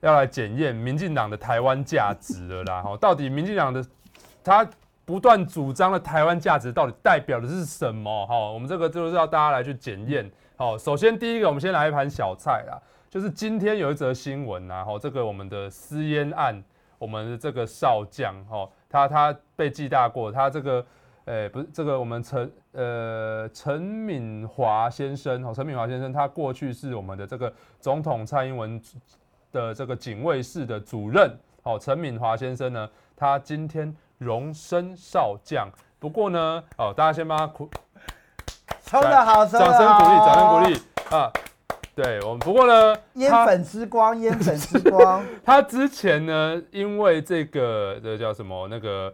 [0.02, 2.82] 要来检验民进党的台湾价值了啦。
[2.84, 3.84] 哈，到底民进党的
[4.44, 4.70] 他
[5.04, 8.24] 不断主张的台湾价值到底代表的是什么？
[8.28, 10.32] 哈，我们这个就是要大家来去检验。
[10.56, 16.64] 好，首先第一个，我们先来一盘小菜啦，就是今天有一则新闻呐，哈，这个我们的私烟案。
[17.00, 20.86] 我们的这个少将，哈，他他被记大过，他这个，
[21.26, 28.82] 诶，不是这个，我们陈呃陈敏华先生，哈，陈敏华先生，他过去是我们的这个总统蔡英文
[29.52, 35.70] 的这个警卫室的主任，好，陈敏华先生呢，他今天荣升少将，
[36.00, 37.70] 不过呢，哦，大家先帮他鼓，
[38.84, 41.32] 抽得好，掌声鼓励，掌声鼓励啊！
[41.96, 45.24] 对我们，不过呢，烟粉之光，烟粉之光。
[45.46, 49.14] 他之前呢，因为这个这个叫什么那个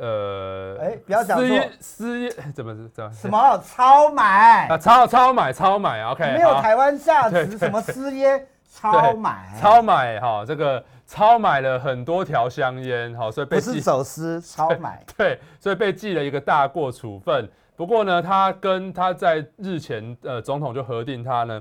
[0.00, 3.12] 呃，哎，不要讲私烟私烟怎么是这样？
[3.12, 4.78] 什么超买啊？
[4.78, 17.48] 超超买超买，OK，没有台湾价值，什么私烟超买超买哈，这个超买了很多条香烟，哈，所以被不是走私 超买，对，所以被记了一个大过处分。
[17.76, 21.60] 不过呢，他跟他在日前呃，总统就核定他呢。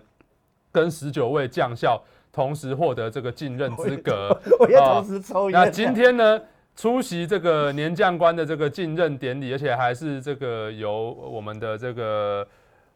[0.72, 2.00] 跟十九位将校
[2.32, 4.30] 同时获得这个进 任资格，
[4.60, 5.60] 我也同时抽烟。
[5.60, 6.40] 那今天呢，
[6.80, 12.48] 出席这个年将官的这个进任典礼，而且还是这个由我们的这个，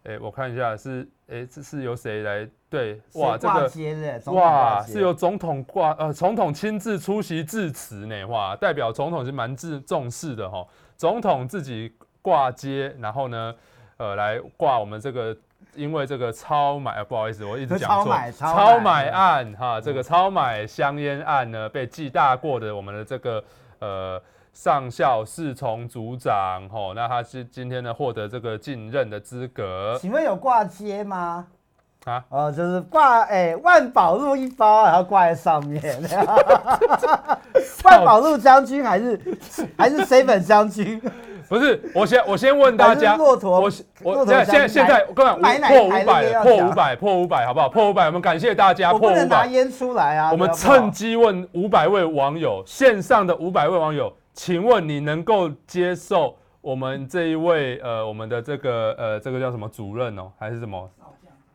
[0.04, 2.48] 哎，我看一下是，哎，这是由谁来？
[2.70, 3.70] 对，哇，这个
[4.32, 10.66] 哇，是由总统挂，呃，总统亲自出席致辞呢，哇，代表总统是蛮自重视的哈。
[10.96, 13.54] 总统自己挂接，然后呢，
[13.98, 15.36] 呃，来挂我们这个。
[15.76, 18.16] 因为这个超买啊，不好意思，我一直讲错。
[18.32, 23.44] 超买案哈，这个超买香烟案呢，被记大过的我们的这个
[23.84, 24.22] 呃
[24.54, 29.98] 上校侍从组长吼，那他是今天呢获得这个进任的资格。
[30.00, 31.48] 请问有挂接吗？
[32.06, 32.24] 啊？
[32.30, 35.82] 哦，就是挂哎、欸、万宝路一包，然后挂在上面。
[37.84, 39.20] 万宝路将军还是
[39.78, 41.02] 还是 seven 将军？
[41.50, 43.70] 不是，我先我先问大家，骆驼，我
[44.02, 47.70] 我现在现在现在我跟你讲，破五百，破五百，破五百，好不好？
[47.70, 48.92] 破五百，我们感谢大家。
[48.92, 50.32] 破五百，拿烟出来啊！
[50.32, 60.90] 我们趁机问五百位网友，线上的五百位网友，请问你能够接受我们这一位呃，我们的这个呃，这个叫什么主任哦，还是什么？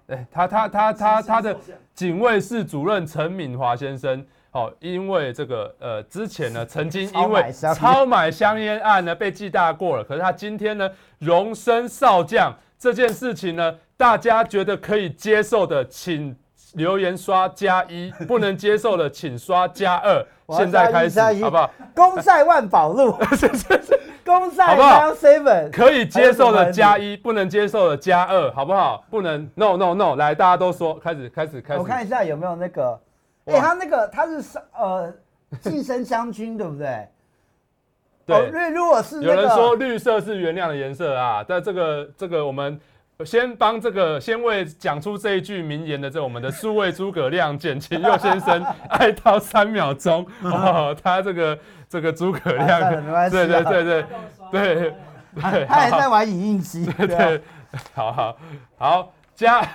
[0.09, 1.56] 哎，他他他他他的
[1.94, 4.24] 警卫室主任陈敏华先生。
[4.50, 16.34] 好，因为这个呃，之前呢，曾经因为超买香烟案呢被记大过了，可是他今天呢荣升少将这件事情呢，大家觉得可以接受的，请
[16.72, 20.26] 留言刷加一；不能接受的，请刷加二。
[20.56, 21.70] 现在开始，好不好？
[21.94, 23.14] 功在万宝路，
[24.29, 25.70] 功在太阳 seven。
[25.72, 29.03] 可以接受的加一，不能接受的加二，好不好？
[29.11, 31.81] 不能，no no no，来，大家都说，开始开始开始。
[31.81, 33.01] 我看一下有没有那个。
[33.47, 35.11] 哎、欸，他那个他是呃
[35.62, 37.09] 寄生将军，对不对？
[38.26, 42.79] 对，因为如果是、那个、有人说绿色是原谅的颜色啊，但这个这个我们
[43.25, 51.59] 先帮这个先为讲出这一句名言的这我们的数位诸葛亮简晴佑先生 哀悼三秒钟哦，他这个
[51.89, 54.05] 这个诸葛亮，啊、对对对对
[54.53, 54.95] 对
[55.33, 57.43] 对，他还在玩影印机，对，对，
[57.93, 58.37] 好好
[58.77, 59.69] 好加。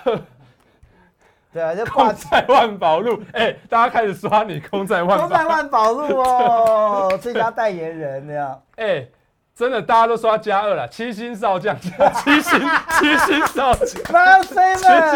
[1.52, 9.12] 对啊，就功在万宝路，哎、欸，大家开始刷你空在万宝，功在万宝路哦，最佳代言人那样， 哎、欸，
[9.56, 12.60] 真的大家都刷加二了，七星少将， 七星
[12.99, 14.56] 七星少将，七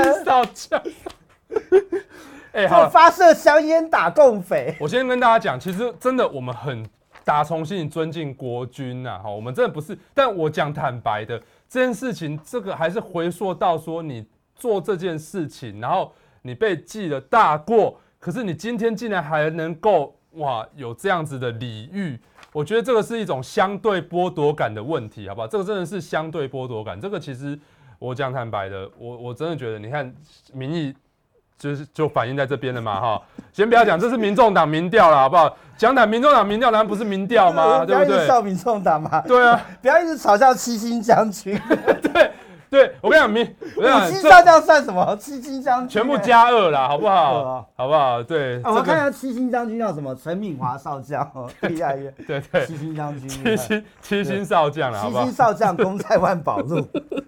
[0.04, 0.82] 星少将，
[2.54, 4.76] 哎、欸，好，发射香烟打共匪。
[4.80, 6.88] 我先跟大家讲，其实真的我们很
[7.24, 9.98] 打从心里尊敬国军呐，哈，我们真的不是。
[10.14, 14.26] 但我讲坦白的，这件事情，这个还是回溯到说，你
[14.56, 16.14] 做这件事情，然后
[16.44, 22.20] 你被记了大过，可是你今天竟然还能够哇有这样子的礼遇，
[22.52, 25.48] 我觉得这个是一种相对剥夺感的问题，好不好？
[25.48, 27.00] 这个真的是相对剥夺感。
[27.00, 27.58] 这个其实
[28.00, 30.14] 我讲坦白的，我我真的觉得，你看
[30.54, 30.96] 民意。
[31.60, 33.22] 就是就反映在这边了嘛，哈，
[33.52, 35.58] 先不要讲，这是民众党民调了，好不好？
[35.76, 37.80] 讲讲民众党民调，难道不是民调吗？
[37.84, 38.06] 对不对？
[38.06, 39.22] 不要一直笑民众党嘛。
[39.22, 41.60] 对啊， 不要一直嘲笑七星将军。
[42.14, 42.27] 对
[42.70, 43.44] 对，我跟你讲，明
[43.78, 45.16] 五星上将算什么？
[45.18, 47.68] 七星将军全部加二啦，好不好？
[47.76, 48.22] 好不好？
[48.24, 48.62] 对。
[48.64, 50.16] 我看一下七星将军叫什么？
[50.16, 51.30] 陈敏华少将，
[51.62, 52.14] 厉害耶。
[52.28, 56.78] 对对，七星将军，七星七星少将了，七星少将功在万宝路。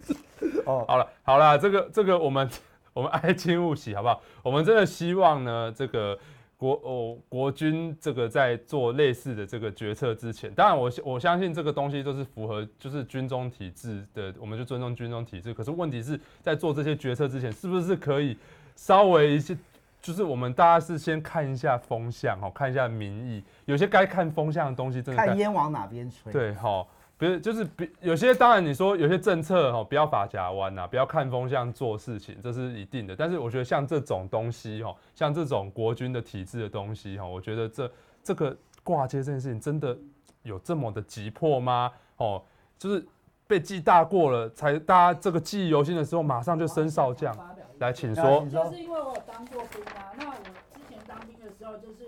[0.65, 2.49] 哦，好了好了，这个这个我们。
[2.91, 4.19] 我们哀亲勿喜，好不好？
[4.41, 6.17] 我们真的希望呢，这个
[6.59, 15.53] 国哦国军这个在做类似的这个决策之前，当然我我相信这个东西都是符合就是军中体制的，我们就尊重军中体制。
[15.53, 18.37] 可是问题是在做这些决策之前，是不是可以
[18.75, 19.57] 稍微一些，
[20.01, 26.33] 就是我们大家是先看一下风向，哦，看一下民意，有些该看风向的东西，真的看烟往哪边吹。
[26.33, 26.85] 对，好。
[27.19, 33.13] 不是，就是比有些当然你说有些政策哈，不要法夹弯呐，不要看风向做事情，这是一定的。
[33.13, 37.91] 但是我觉得像这种东西哈，像这种国军的体制的东西哈，我觉得这
[38.23, 39.97] 这个挂接这件事情真的
[40.43, 41.91] 有这么的急迫吗？
[42.15, 42.41] 哦，
[42.77, 43.05] 就是
[43.45, 47.35] 被记大过了，才大家这个记忆犹新的时候，马上就升少将。
[47.79, 48.47] 来，请说。
[48.49, 50.97] 就是因为我有当过兵啊，那我之前。
[51.07, 51.98] 当兵的时候，就是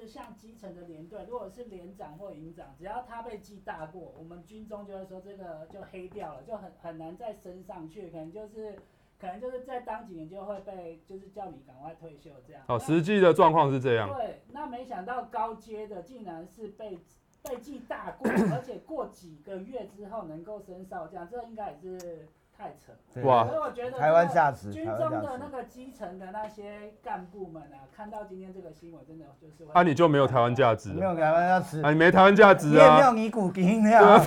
[0.62, 8.78] 层的连队，如果是连长或营长，只要他被记大过，我们军中就会说这个就黑掉了，就很很难再升上去，可能就是
[9.20, 12.64] 可能就是再当几年就会被就是叫你赶快退休这样。
[12.68, 14.08] 哦，实际的状况是这样。
[14.16, 17.00] 对，那没想到高阶的竟然是被
[17.44, 22.28] 被记大过， 而且过几个月之后能够升少将，这应该也是。
[22.62, 23.48] 太扯哇！
[23.48, 29.66] 所以我觉得台湾价值，军中的那个基层的那些干部们啊，看到今天这个新闻，真的就是……
[29.74, 30.90] 啊，你就没有台湾价值？
[30.90, 31.82] 没有台湾价值？
[31.82, 32.72] 啊，你没台湾价值啊？
[32.74, 34.24] 你也没有尼古丁呀？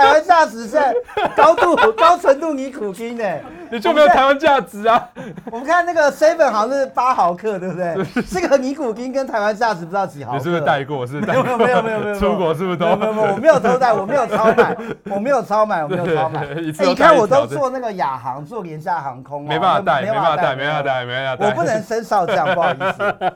[0.00, 0.94] 台湾价值在
[1.36, 3.40] 高度高纯度尼古丁的，
[3.70, 5.08] 你就没有台湾价值啊？
[5.50, 7.94] 我们看那个 seven 好像是八毫克，对不对？
[8.24, 10.38] 这个尼古丁跟台湾价值不知道几毫克？
[10.38, 11.06] 你是不是带过？
[11.06, 11.42] 是带过？
[11.42, 12.96] 没有没有没有没有， 出国是不是都？
[12.96, 14.76] 没有没有，我没有偷带，我没有超买，
[15.14, 16.46] 我没有超买，我没有超买。
[16.54, 21.50] 你看我都坐那个亚航，坐廉价航空，没办法带，没办法带，没办法带，没办法带。
[21.50, 23.32] 我不能升少将，不好意思。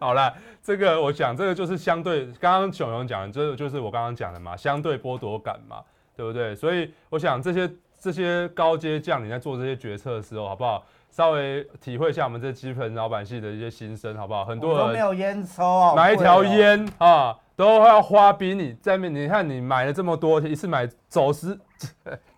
[0.00, 0.32] 好了。
[0.66, 5.76] 这个我想，这个就是相对刚刚熊熊讲的，这个就是我刚刚讲的嘛，相对剥夺感嘛，
[6.16, 6.54] 对不对？
[6.54, 10.84] 所以我想这些这些高阶将领在做这些决策的时候，好不好？
[11.10, 14.44] 稍微体会一下我们这基层老百姓的一些心声，好不好？
[14.44, 17.36] 很多人都没有烟抽啊，买一条烟啊。
[17.56, 21.58] 都要花比你在面，你看你买了这么多，一次买走私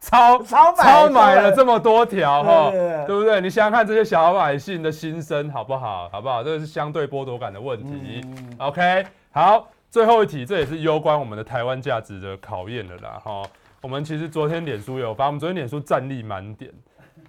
[0.01, 3.41] 超超买超买了这么多条哈，对不对？
[3.41, 6.09] 你想想看这些小老百姓的心声好不好？
[6.11, 6.45] 好不好？
[6.45, 8.20] 这个是相对剥夺感的问题。
[8.22, 13.43] 嗯、OK，好，最后一题，这也是攸关我们的台湾价值的考验了啦哈。
[13.81, 16.72] 我们其实昨天脸书有发，我们昨天脸书战力满点，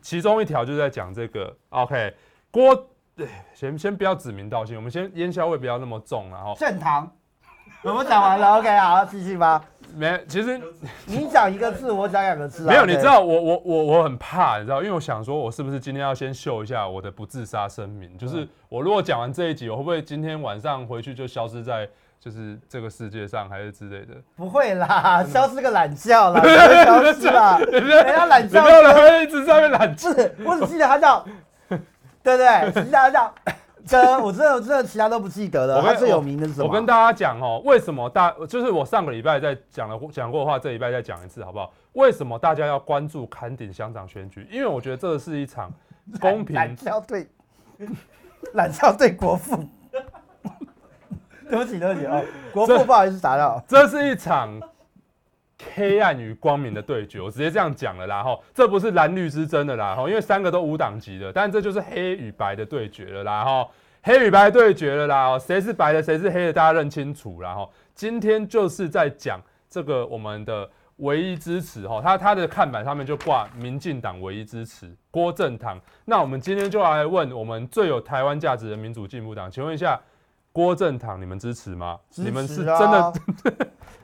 [0.01, 1.55] 其中一条就在讲这个。
[1.69, 2.13] OK，
[2.49, 2.89] 郭，
[3.53, 7.11] 先先不要指名道姓，我们先烟硝味不要那么重然后正堂。
[7.83, 9.63] 我们讲完了，OK，好，继续吧。
[9.95, 10.59] 没，其实
[11.05, 12.65] 你讲一个字，我讲两个字。
[12.65, 18.17] 没有，你知道我我我我很怕，你知道，因为我想说，我是不是今天要先秀一下我的不自杀声明？
[18.17, 21.87] 就是我如果讲完这一集，我会不会今天晚上回去就消失在
[22.19, 24.13] 就是这个世界上，还是之类的？
[24.35, 26.41] 不会啦，消失个懒觉啦，
[26.83, 27.57] 消失啦。
[27.59, 30.09] 人家懒觉，不要来一直在那边懒觉。
[30.09, 31.25] 不是，我只记得他叫，
[31.69, 31.77] 对
[32.37, 32.83] 不对？
[32.83, 33.33] 其他叫。
[33.89, 35.81] 哥，我真的真的其他都不记得了。
[35.81, 36.67] 他最有名的是什么？
[36.67, 41.73] 我跟大家讲哦，为什么大就是我上个礼拜在讲了讲过的话，这礼拜再讲一次好不好？
[41.93, 44.47] 为什么大家要关注坎顶乡长选举？
[44.51, 45.71] 因为我觉得这是一场
[46.19, 46.55] 公平。
[46.55, 47.27] 懒觉对，
[48.53, 49.63] 懒觉对国父。
[51.51, 52.23] 对不起，对不起哦，
[52.53, 53.63] 国父不好意思打扰。
[53.67, 54.61] 这是一场。
[55.75, 63.67] 黑暗与光明的对决，我直接这样讲了啦哈，这不是蓝绿之争的啦哈，因为三个都无党籍的，但这就是黑与白的对决了啦哈，
[64.01, 67.69] 黑与白对决了啦，谁是白的，谁是黑的，大家认清楚啦哈。
[67.93, 69.37] 今天就是在讲
[69.69, 79.99] 这个我们的唯一支持哈，他他的看板上面就挂民进党唯一支持郭正堂，那我们今天就来问我们最有台湾价值的民主进步党，请问一下
[80.59, 81.97] 郭正堂，你们支持吗？
[82.11, 83.13] 持啊、你们是真的？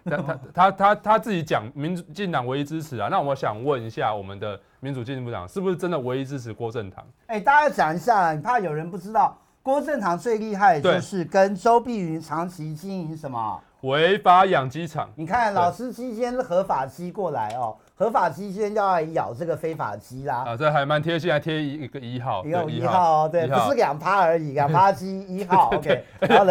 [0.08, 7.04] 他他他他他自己讲民主进党唯一支持啊，那我想问一下我们的民主进步党是不是真的唯一支持郭正堂？
[7.28, 15.10] 哎、欸，大家讲一下，你怕有人不知道，郭正堂最厉害的就是跟周碧云长期经营什么违法养鸡场。
[15.16, 17.76] 你看，老司机今天是合法鸡过来哦。
[17.98, 20.44] 合法鸡先要来咬这个非法鸡啦！
[20.48, 26.04] 啊，这还蛮贴心，还贴一一个一号，一个一号哦，对，不是两趴而已，两趴鸡一号， OK。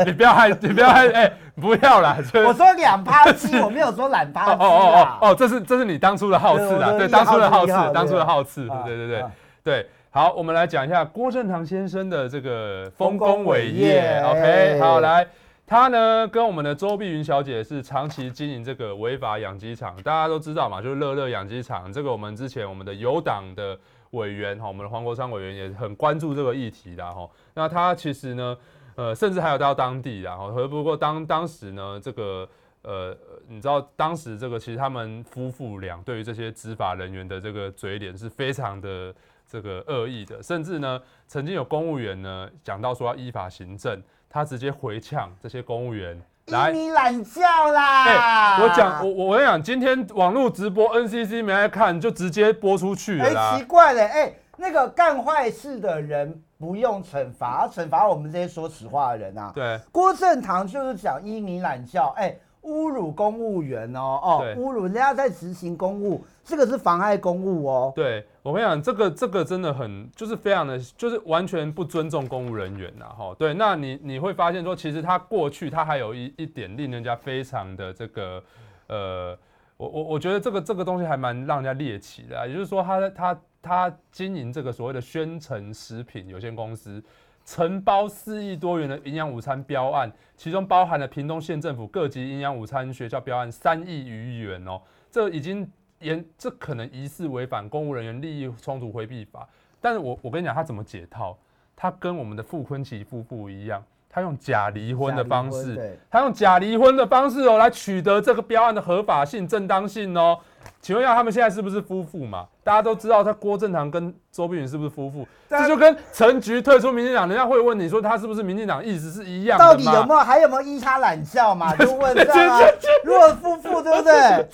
[0.06, 2.16] 你不要害，你不要害，哎，不要啦！
[2.46, 9.24] 我说两趴鸡， 我没有说懒趴鸡哦哦哦哦，这是这是你当初的好次啦，对，当初的好次，当初的好次，对对对
[9.62, 9.86] 对。
[10.10, 14.80] 好，我们来讲一下郭正堂先生的这个丰功伟业，OK。
[14.80, 15.26] 好，来。
[15.74, 21.92] 他呢，跟我们的周碧云小姐是长期经营这个违法养鸡场，大家都知道嘛，就是乐乐养鸡场。
[21.92, 23.76] 这个我们之前我们的有党的
[24.12, 27.28] 委员哈，我们的黄国昌委员也很关注这个议题的哈。
[27.54, 28.56] 那他其实呢，
[28.94, 32.48] 呃，甚至还有到当地然后，不过当当时呢，这个
[32.82, 33.12] 呃，
[33.48, 39.12] 你知道当时这个其实他们夫妇俩对于这些执法人员的这个嘴脸是非常的
[39.44, 44.00] 这个恶意的，甚至呢，曾经有公务员呢讲到说要依法行政。
[44.34, 48.02] 他直接回呛这些公务员，来你懒觉啦！
[48.02, 53.24] 哎，我讲我我跟你讲，今天网络直播 NCC 没来看，就直接播出去了。
[53.26, 59.52] 哎，奇怪嘞，哎，那个干坏事的人不用惩罚，惩罚我们这些说实话的人啊。
[59.54, 62.36] 对，郭正堂就是讲依你懒觉，哎。
[62.64, 67.92] 侮辱公务员哦哦，侮辱人家在执行公务，这个是妨碍公务哦。
[67.94, 73.34] 对，我跟你讲，这个这个真的很，就是非常的，就是完全不尊重公务人员呐哈。
[73.38, 78.42] 对，那你你会发现说，其实他过去他还有一一点令人家非常的这个，
[78.88, 79.38] 呃，
[79.76, 87.02] 我我我觉得这个这个东西还蛮让人家猎奇的，也就是说他他他经营这个所谓的宣城食品有限公司。
[87.44, 94.80] 承包四亿多元的营养午餐标案，其中包含了屏东县政府各级营养午餐学校标案三亿余元哦，
[95.10, 95.70] 这已经
[96.00, 99.46] 严，这可能疑似违反公务人员利益冲突回避法。
[99.80, 101.36] 但是我我跟你讲，他怎么解套？
[101.76, 110.38] 他跟我们的傅昆萁夫妇一样，他用假离婚的方式，他用假离婚的方式哦，来取得这个标案的合法性、正当性哦。
[110.80, 112.46] 请问一下，他们现在是不是夫妇嘛？
[112.62, 115.26] 大家都知道，他郭正堂跟周碧云是不是夫妇？
[115.48, 119.64] 这就跟陈菊退出民进党，人家会问你说他是不是民进党，意思是一样的。
[119.64, 121.74] 到底有没有还有没有依他懒觉嘛？
[121.76, 122.60] 就问这样啊。
[123.02, 124.46] 如果夫妇对不对？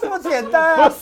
[0.00, 0.92] 这么简单啊？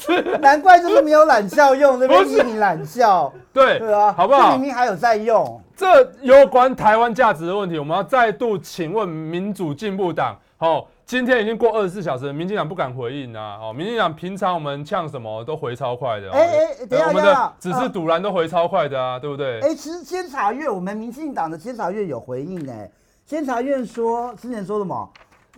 [0.40, 3.32] 难怪就是没有懒觉用，这边依你懒觉。
[3.52, 4.52] 对对啊，好不好？
[4.52, 5.60] 明明还有在用。
[5.76, 10.86] 这有关台湾价值的问题，我们要再度请问民主进步党，好。
[11.12, 13.58] 今天已经过二十四小时，民进党不敢回应啊！
[13.60, 16.32] 哦，民进党平常我们呛什么都回超快的。
[16.32, 19.60] 哎哎，等一下，我们的只是堵拦都回超快的啊，对不对？
[19.60, 22.90] 哎，其实监察院，我们民进党的监察院有回应哎。
[23.26, 25.06] 监察院说之前说什么？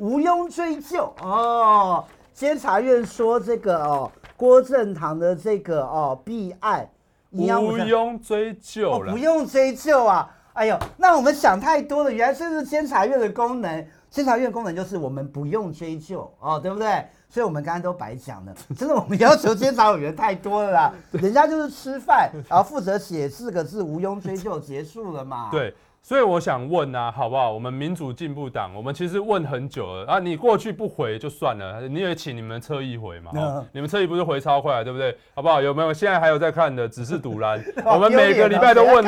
[0.01, 2.05] 毋庸追究哦。
[2.33, 6.91] 监察院说这个哦，郭正堂的这个哦弊案，
[7.31, 10.29] 毋庸追究了，不用追究啊！
[10.55, 13.87] 哎呦，那我们想太多了，原来这是监察院的功能。
[14.15, 17.05] 监察院功能就是我们不用追究哦，对不对？
[17.29, 25.49] 所以我们刚才都白讲了， 真的我们要求监察委员太多了啦， 人家就是吃饭，然后负责写四个字“毋庸追究”结束了嘛。
[25.51, 25.75] 对。
[26.07, 27.51] 所以我想问啊，好不好？
[27.51, 30.19] 我们民主进步党，我们其实问很久了啊。
[30.19, 33.31] 你过去不回就算了，你也请你们车一回嘛。
[33.35, 35.17] 嗯、你们车一不是回超快，对不对？
[35.35, 35.63] 好不好？
[35.63, 35.95] 有没有？
[35.95, 37.59] 现在还有在看的，只是赌烂。
[37.87, 39.03] 我们每个礼拜都问，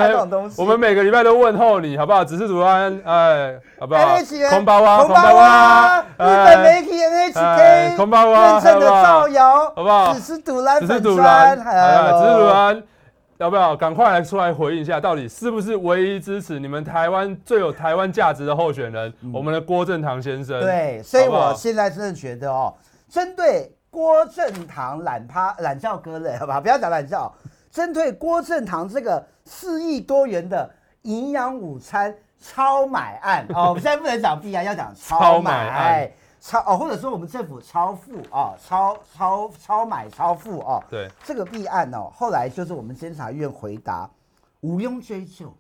[0.57, 2.25] 我们每个礼拜都问候你，好不好？
[2.25, 4.17] 只是赌烂，哎，好不好？
[4.49, 10.15] 空包啊，空包啊，日本媒体 NHK，空包啊，认真的造谣，好不好？
[10.15, 12.83] 只是赌烂，只是赌烂，只是赌烂。
[13.39, 20.61] 要不要赶快来出来回应一下，到底是不是唯一支持你们台湾最有台湾价值的候选人，嗯、我们的郭正堂先生？
[20.61, 22.75] 对，所以我现在真的觉得哦，
[23.11, 27.33] 针对郭正堂懒趴懒觉哥嘞，好吧，不要讲懒觉，
[27.71, 30.69] 针对郭正堂这个四亿多元的
[31.03, 36.11] 营养午餐超买案哦，我们现在不能讲弊案，要讲超买 案。
[36.47, 40.81] 超哦，或者说我们政府超负啊，超超超买超富哦。
[40.89, 44.09] 对，这个弊案哦，后来就是我们监察院回答
[44.61, 45.53] 毋庸追究，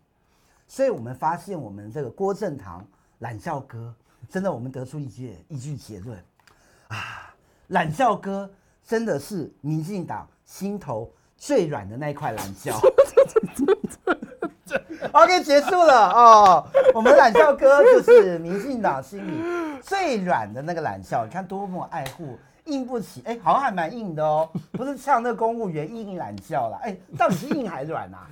[0.68, 2.86] 所以我们发现我们这个郭正堂
[3.18, 3.92] 懒笑哥，
[4.28, 6.16] 真的我们得出一句一句结论
[6.86, 7.34] 啊，
[7.68, 8.48] 懒觉哥
[8.84, 12.72] 真的是民进党心头最软的那一块懒觉。
[15.12, 16.66] OK，结束了哦。
[16.94, 19.42] 我们懒笑哥就是民进党心里
[19.82, 28.26] 最软的那个懒笑，你看多么爱护，硬不起，哎，好像还蛮硬的哦， 不是像那个公务员硬懒笑啦，哎，到底是硬还是软啊？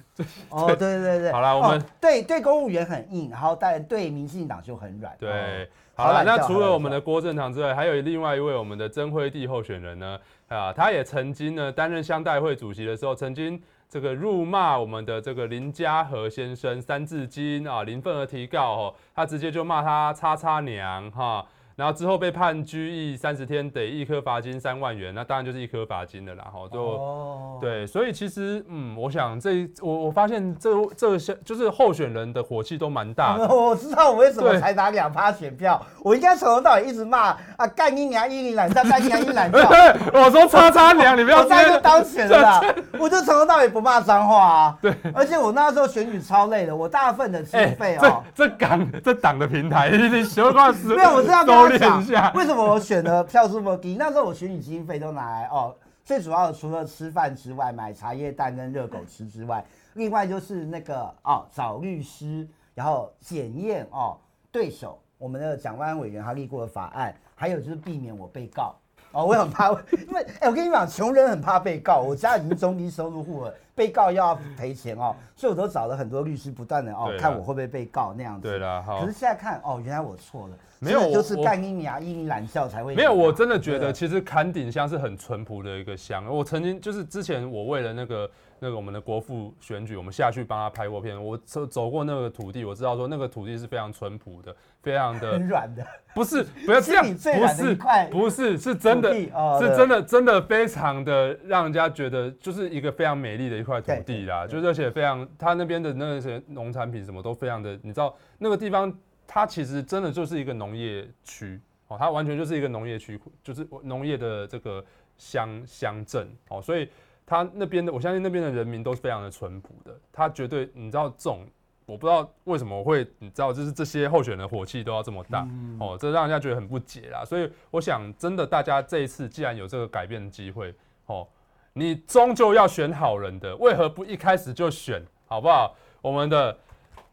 [0.49, 5.13] 哦， 对对对对，好了，我们、哦、对对公务员很硬，然后但对民进党就很软。
[5.19, 5.65] 对，
[5.97, 13.61] 哦、好了，那除了我们的郭正堂之外，还有另外一位我们的曾辉帝候选人呢，啊，他也曾经呢担任乡代会主席的时候，曾经。
[13.95, 21.47] 这个辱骂我们的这个林家和先生三字经啊，林份额提告哦，他直接就骂他叉叉娘哈，
[21.77, 26.45] 然后之后被判拘役三十天，得一颗罚金三万元，那当然就是一颗罚金的啦。
[26.45, 33.49] 哈，就、哦、对，所以其实嗯，我想这我我发现这这些就是候选人的火气都蛮大的、嗯。
[33.65, 39.59] 我知道我为什么才拿两趴选票，我应该从头到尾一直骂啊，干你娘，一你懒叫，干你娘，一懒叫。
[40.15, 42.61] 我说叉叉娘，你不要我再就当选了啦，
[43.01, 44.79] 我就从头到尾不骂脏话啊。
[44.81, 52.33] 对，而且我那时候选举超累的，我大部分的经费哦，这这党这党的平台，你习惯是没有，我这样我讲一下。
[52.35, 53.97] 为什么我选的票数这么低？
[53.99, 64.17] 那时候我选举经费都拿来哦， 最主要除了吃饭之外，买茶叶蛋跟热狗吃之外，另外就是那个哦找律师，然后检验哦
[64.53, 68.75] 对手我们的蒋万安委员他立过的法案，还有就是避免我被告
[69.15, 78.49] 哦，我很怕，因为哎、欸、我跟你讲，穷人很怕被告，我家已经中低收入户了，被告又要赔钱哦，所以我都找了很多律师，不断的哦看我会不会被告那样子。
[78.49, 79.01] 对了，好。
[79.01, 80.55] 可是现在看哦，原来我错了。
[80.81, 82.95] 没有，就是干一米啊，一米懒笑才会。
[82.95, 86.27] 没有，我真的觉得其实坎顶香是很淳朴的一个香。
[86.27, 88.29] 我曾经就是之前我为了那个
[88.65, 91.23] 那个我们的国父选举，我们下去帮他拍过片。
[91.23, 95.87] 我走走过那个土地，我知道说那个土地是非常淳朴的，非常的很软的。
[96.15, 97.75] 不是，不要这样，不是，
[98.11, 104.47] 不是，是真的，是真的，真的非常的让人家觉得就是一个非常美丽的一块土地啦。
[104.47, 108.91] 就是而且非常，他那边的那些农产品什么都非常的，你知道那个地方。
[109.27, 111.59] 它其实真的就是一个农业区
[111.89, 114.85] 哦，它完全就是一个农业区，就是农业的这个
[115.17, 116.87] 乡乡镇哦，所以
[117.27, 119.95] 它那边的，我相信那边的人民都是非常的淳朴的。
[120.13, 121.47] 他绝对，你知道这种，
[121.87, 125.47] 我不知道为什么我会，你知道，就是这些候选人的火气都要这么大
[125.81, 127.25] 哦，这让人家觉得很不解啦。
[127.25, 130.75] 所以我想，真的大家这一次既然有这个改变的机会
[131.07, 131.27] 哦，
[131.73, 135.75] 你终究要选好人的，为何不一开始就选，好不好？
[136.01, 136.57] 我们的。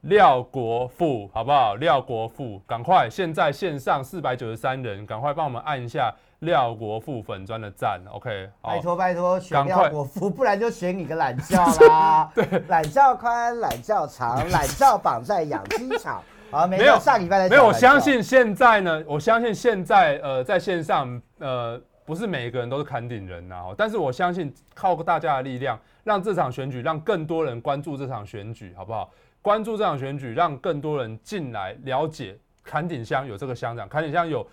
[0.06, 1.76] 廖国富，好不好？
[1.76, 3.08] 廖国富，赶快！
[3.08, 8.50] 现在线上四百九十三人，赶快帮我们按一下廖国富粉砖的赞，OK？
[8.64, 11.56] 拜托拜托，选廖国富，不然就选你个懒觉
[11.88, 12.30] 啦！
[12.34, 16.24] 对，懒觉宽，懒觉长， 懒觉绑在养鸡场。
[16.50, 17.68] 好， 没有上礼拜的没有。
[17.68, 29.12] 我相信现在呢，我相信现在呃，在线上呃，不是每一个人都是崁顶人呐，但是我相信靠大家的力量，让这场选举，让更多人关注这场选举，好不好？
[29.44, 34.44] 关注这场选举，让更多人进来了解坎顶乡有这个乡长，坎顶乡有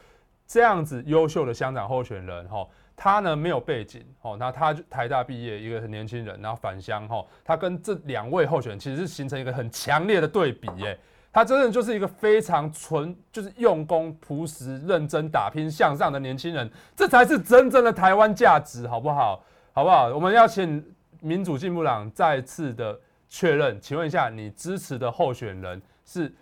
[0.48, 2.66] 这样子优秀的乡长候选人哈。
[2.96, 7.24] 他呢没有背景哦，那他台大毕业，一个很年轻人，然后返乡哈。
[7.44, 10.98] 他跟这两位候选人其实是形成一个很强烈的对比耶。
[11.32, 19.44] 他真的就是一个非常纯，就是用功、朴实、认真、打拼、向上的年轻人，这才是真正的台湾价值，好不好？
[19.72, 20.08] 好不好？
[20.08, 20.84] 我们要请
[21.20, 22.98] 民主进步党再次的。
[23.30, 26.34] 确认，请问一下，你支持的候选人是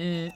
[0.00, 0.32] 一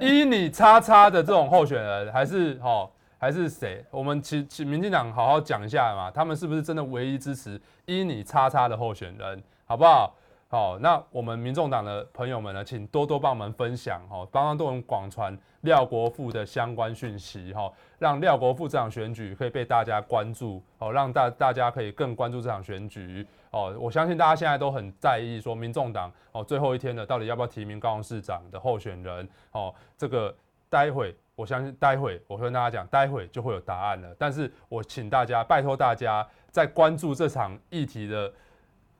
[0.00, 3.84] 一你叉叉的这种候选人，还是哦，还是谁？
[3.90, 10.14] 我们请请民进党好好讲一下嘛，他们是不是真的唯一支持一你叉叉的候选人，好不好？
[10.50, 23.26] 好，那我们民众党的朋友们呢，请多多帮我们分享哦，帮多人广传廖国富的相关讯息哈，让廖国富这场选举可以被大家关注哦，让大大家可以更关注这场选举。
[23.50, 29.28] 哦，我相信大家现在都很在意，说民众党哦最后一天了，到底要不要提名高雄市长的候选人？
[29.52, 30.34] 哦，这个
[30.68, 34.14] 待会我相信待会我会跟大家讲，待会就会有答案了。
[34.18, 38.30] 但是我请大家拜托大家在关注这场议题的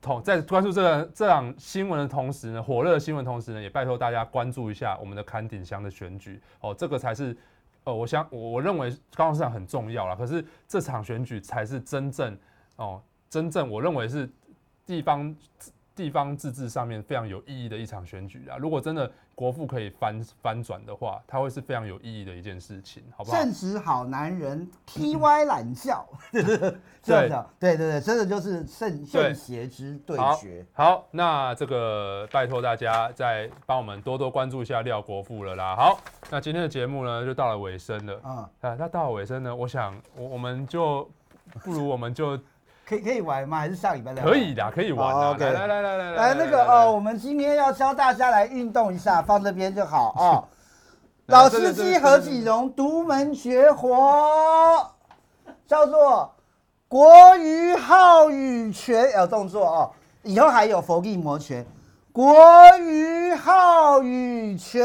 [0.01, 6.41] 同，在关注这个这档新闻的同时呢，火热的新闻同时呢，也拜托大家关注一下我们的坎顶乡的选举。
[6.61, 7.35] 哦，这个才是
[7.83, 12.37] 呃，我想我认为刚刚市长很重要啦，可是这场选举才是真正
[12.75, 14.29] 哦，真正我认为是。
[14.85, 15.35] 地方
[15.99, 18.55] 地方自治上面非常有意义的一场选举啊！
[18.55, 23.37] 如果真的国父可以翻翻转的话，它会是非常有意义的一件事情，好不好？
[23.37, 26.57] 正直好男人，T Y 懒叫， 对对
[27.59, 30.65] 对对，真的就是圣圣邪之对决。
[30.71, 35.75] 好，那这个拜托大家再帮我们多多关注一下廖国父了啦。
[35.75, 35.99] 好，
[36.31, 38.49] 那今天的节目呢就到了尾声了啊！
[38.61, 41.05] 啊，那到了尾声呢，我想我我们就
[41.61, 42.39] 不如我们就。
[42.89, 43.59] 可以可以玩吗？
[43.59, 44.23] 还是下礼拜再？
[44.23, 45.29] 可以的，可以玩的。
[45.29, 50.43] OK，来来来来来，来那个哦，我们今天要教大家来运动一下，放这边就好啊。
[51.27, 54.89] 老司机何启荣独门绝活，
[55.67, 56.33] 叫做
[56.87, 59.91] 国语浩宇拳，有动作哦。
[60.23, 61.63] 以后还有佛地魔拳，
[62.11, 62.35] 国
[62.79, 64.83] 语浩宇拳。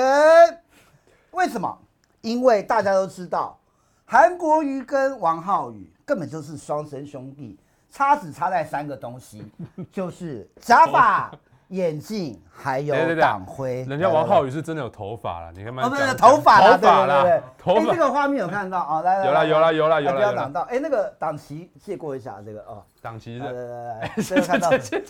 [1.31, 1.79] 为什么？
[2.21, 3.59] 因为大家都知道，
[4.05, 7.59] 韩国瑜跟王浩宇根本就是双生兄弟。
[7.95, 9.47] 差只差在三个东西，
[9.93, 11.31] 就是假发、
[11.69, 13.85] 眼镜还有对对对党徽。
[13.85, 15.85] 人家王浩宇是真的有头发了，你看嘛？
[15.85, 17.93] 哦，不是头发啦，头发啦，对对对，头发。
[17.93, 19.01] 这个画面有看到啊？
[19.03, 20.17] 来来，有啦有啦有啦有啦。
[20.17, 22.83] 不要挡到，哎，那个党旗借过一下，这个哦。
[23.01, 23.39] 党旗。
[23.39, 24.77] 来来来来， 这个看到。
[24.77, 25.01] 竟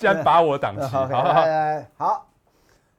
[0.00, 0.88] 然把我党旗。
[0.90, 2.26] 好，来来好。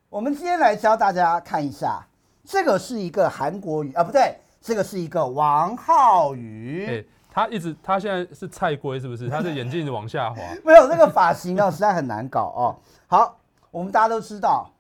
[0.10, 2.08] 我们今天来教大家看一下，
[2.46, 7.06] 这个是一个韩国语啊，不对，这个是一个王浩宇。
[7.36, 9.30] 他一直，他现在是菜龟是不是？
[9.30, 10.42] 他的眼镜一直往下滑。
[10.64, 12.80] 没有，那个发型啊，实在很难搞哦。
[13.08, 13.38] 好，
[13.72, 14.72] 我们大家都知道，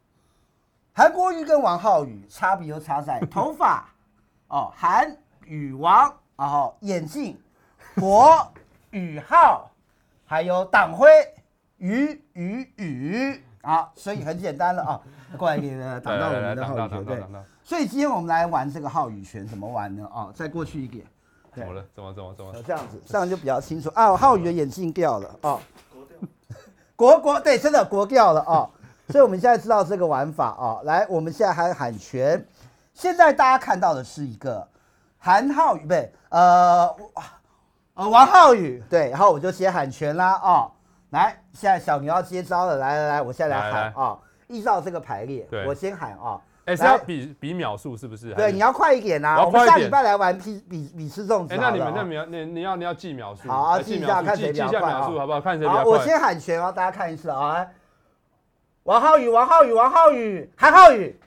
[0.93, 3.85] 韩国瑜跟王浩宇差别就差在头发
[4.47, 5.13] 哦，韩
[5.43, 7.37] 宇王，然后眼镜，
[7.95, 8.47] 国
[8.91, 9.69] 宇浩，
[10.25, 11.09] 还有党徽
[11.79, 15.01] 宇宇宇啊，所以很简单了啊。
[15.37, 17.21] 过来给挡到我们的浩宇对。
[17.65, 20.07] 所以今天我们来玩这个浩宇拳，怎么玩呢？
[20.09, 21.05] 哦，再过去一点。
[21.55, 21.85] 怎么了？
[21.95, 22.53] 怎么怎么怎么？
[22.65, 24.15] 这样子，这样就比较清楚啊。
[24.15, 25.59] 浩宇的眼镜掉了啊，
[26.95, 28.69] 国国对，真的国掉了啊。
[29.09, 30.79] 所以我们现在知道这个玩法啊。
[30.83, 32.45] 来，我们现在还喊拳。
[32.93, 34.67] 现在大家看到的是一个
[35.17, 36.95] 韩浩宇，不对，呃，
[37.93, 39.09] 呃，王浩宇对。
[39.09, 40.71] 然后我就先喊拳啦啊。
[41.11, 44.17] 来，现在小牛要接招了，来来来，我现在来喊啊。
[44.47, 46.41] 依照这个排列，我先喊啊。
[46.65, 48.33] 哎，是要比比秒数是不是？
[48.33, 49.39] 对，你要快一点呐。
[49.45, 51.53] 我们下礼拜来玩比比比吃粽子。
[51.53, 53.47] 哎，那你们那秒你你要你要记秒数。
[53.47, 54.71] 好，记一下看谁比较快。
[54.71, 55.39] 记下秒数好不好？
[55.39, 55.83] 看谁比较快。
[55.83, 57.65] 我先喊拳哦，大家看一次啊。
[58.81, 61.19] 王浩宇，王浩宇，王浩宇，韩浩宇，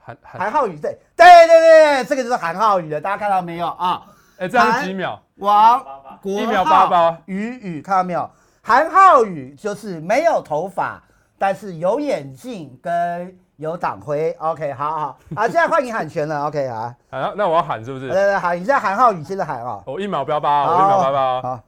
[0.00, 4.06] 韩韩浩宇，对对对对，这个就是韩浩宇的，大家看到没有啊？
[4.38, 5.20] 哎，这样几秒？
[5.38, 5.84] 王
[6.22, 7.18] 国一秒八八。
[7.26, 8.30] 宇宇，看到没有？
[8.62, 11.02] 韩浩宇就是没有头发，
[11.38, 13.36] 但是有眼镜跟。
[13.56, 15.18] 有党徽，OK，好好。
[15.34, 18.08] 啊，现在换你喊拳了，OK 啊，好，那我要喊是不是？
[18.08, 21.60] 对对，喊，你现在喊浩宇，现在喊啊，我一秒不要八，我一秒不要八，好，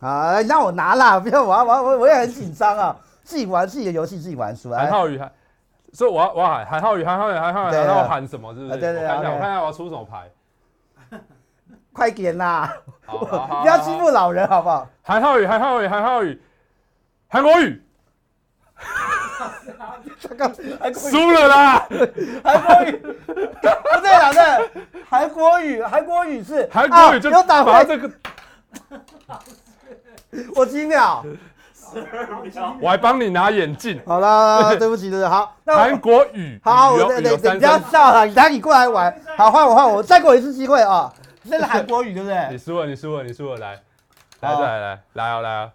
[0.00, 4.72] 好，让我拿啦，不要玩，我我我也很紧张啊，自己玩自己的游戏，自己玩输。
[4.72, 5.30] 韩浩宇喊，
[5.92, 8.52] 所以我要我要喊韩浩宇，韩浩宇，韩浩宇，然后喊什么？
[8.52, 8.78] 是不是？
[8.80, 11.20] 对对，我看一下，我看一下我要出什么牌，
[11.92, 12.72] 快点啦，
[13.06, 14.88] 不要欺负老人好不好？
[15.02, 16.42] 韩浩宇，韩浩宇，韩浩宇，
[17.28, 17.60] 韩国
[20.02, 20.94] 瑜。
[20.94, 21.86] 输了啦！
[22.42, 24.70] 韩国语不对啦，对，
[25.08, 28.10] 韩国语，韩国语是韩国语就打回这个，
[30.56, 31.24] 我几秒，
[32.80, 34.00] 我还帮你拿眼镜。
[34.06, 41.12] 好啦， 对不起，对不起，好，韩国语，好，对对对，你不要笑了，你等你过来玩，好，换我换我，再给我一次机会啊！
[41.48, 42.48] 这是韩国语，对不对？
[42.50, 43.78] 你输了，你输了，你输了，来，
[44.40, 45.70] 来，来，来，来啊，来啊！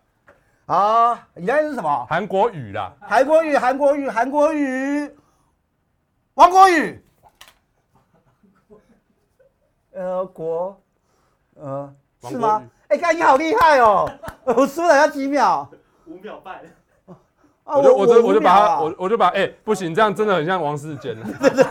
[0.69, 2.05] 啊，你那是什么？
[2.07, 5.11] 韩国语啦，韩国语，韩国语，韩国语，
[6.35, 7.03] 王国语，
[9.93, 10.79] 呃，国，
[11.55, 11.91] 呃，
[12.21, 12.61] 是吗？
[12.87, 14.07] 哎，看你好厉害哦！
[14.45, 15.67] 我输了要几秒？
[16.05, 16.61] 五秒半。
[17.65, 21.15] 我就我就我就把他，我我就把，哎，不行，这样真的很像王世坚。
[21.39, 21.63] 对对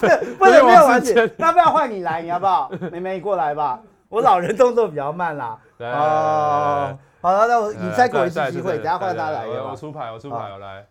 [0.00, 2.70] 对， 不能没有王世坚，那不要换你来，你要不要？
[2.90, 5.58] 妹妹，你过来吧，我老人动作比较慢啦。
[5.80, 6.98] 哦。
[7.26, 9.48] 好了，那我你再给我一次机会，等下换他来。
[9.48, 10.86] 我出牌，我出牌，我来，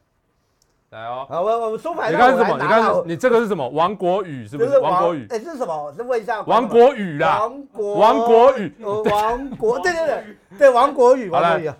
[0.89, 1.25] 来哦。
[1.29, 2.11] 好，我我出牌。
[2.11, 2.57] 你看是什么？
[2.61, 3.65] 你看你这个是什么？
[3.69, 4.77] 王国宇是不是？
[4.79, 5.25] 王国宇。
[5.29, 5.93] 哎，这是什么？
[5.95, 6.41] 是问一下。
[6.41, 7.39] 王国宇啦。
[7.39, 7.93] 王国。
[7.95, 8.75] 王国宇。
[8.81, 9.79] 王国。
[9.79, 10.23] 对对对
[10.59, 11.31] 对，王国宇。
[11.31, 11.73] 好来。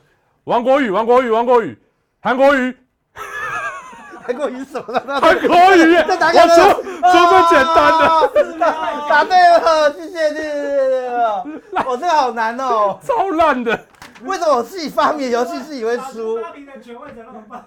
[0.45, 1.77] 王国宇，王国宇，王国宇，
[2.21, 2.77] 韩国瑜。
[4.25, 5.01] 韩国瑜什么？
[5.19, 5.95] 韩国瑜。
[6.07, 6.39] 再打个。
[6.39, 8.05] 我出出最简单的。
[9.09, 11.83] 答对了，谢谢，谢谢，谢谢。
[11.85, 12.97] 我这个好难哦。
[13.03, 13.77] 超烂的。
[14.23, 16.41] 为什么我自己发明游戏自己会输？
[16.41, 17.65] 发明的权威怎么办？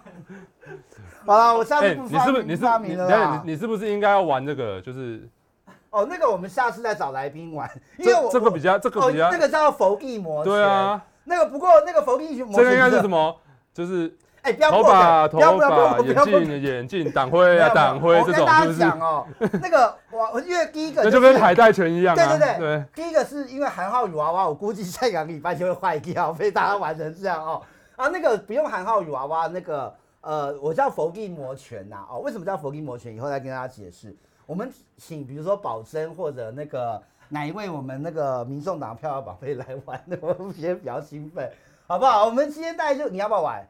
[1.26, 2.26] 好了，我下次不发明。
[2.26, 3.42] 你是不是你是发明了？
[3.44, 4.80] 你你是不是应该要玩这个？
[4.80, 5.28] 就是
[5.90, 10.44] 哦，那个我们下次再找来宾玩，因为我这个比较这个比较那个叫佛地魔。
[10.44, 13.36] 对啊，那个不过那个佛地魔这个应该是什么？
[13.74, 14.16] 就是。
[14.48, 18.98] 哎，不要头发，头发，眼镜，眼镜，党徽啊，党徽这种大家讲？
[18.98, 19.26] 哦，
[19.60, 22.84] 那个我因为第一个那就跟海带拳一样，对对对对。
[22.94, 27.60] 第一个是因为韩浩宇娃娃，我估计下两个礼拜就会坏掉，被大家玩成这样哦。
[27.96, 31.96] 啊，那个不用韩浩宇娃娃，那个呃，我叫佛地魔拳呐。
[32.10, 33.14] 哦，为什么叫佛地魔拳？
[33.14, 34.16] 以后再跟大家解释。
[34.46, 36.98] 我们请比如说宝珍或者那个
[37.28, 41.50] 哪一位我们那个民众党票宝贝来玩， 我们今天比较兴奋，
[41.86, 42.24] 好不好？
[42.24, 43.62] 我们今天大家就你要不要玩？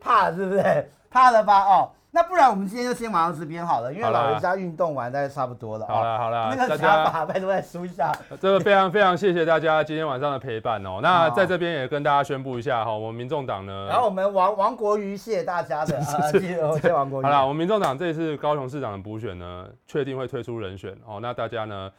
[0.00, 0.90] 怕是不是？
[1.10, 1.64] 怕了吧？
[1.64, 5.84] 哦，那不然我们今天就先玩到这边好了，因为老人家运动完大概差不多了。
[5.88, 8.12] 好了好了，那个假发拜托再输一下。
[8.40, 11.00] 这个非常非常谢谢大家今天晚上的陪伴哦。
[11.02, 16.00] 那在这边也跟大家宣布一下哈，我们民众党呢，然后我们王王国瑜谢谢大家的，
[16.30, 17.24] 谢谢王国瑜。
[17.24, 21.18] 好了，我们民众党这一次高雄市长的补选呢，确定会推出人选哦。
[21.20, 21.90] 那大家呢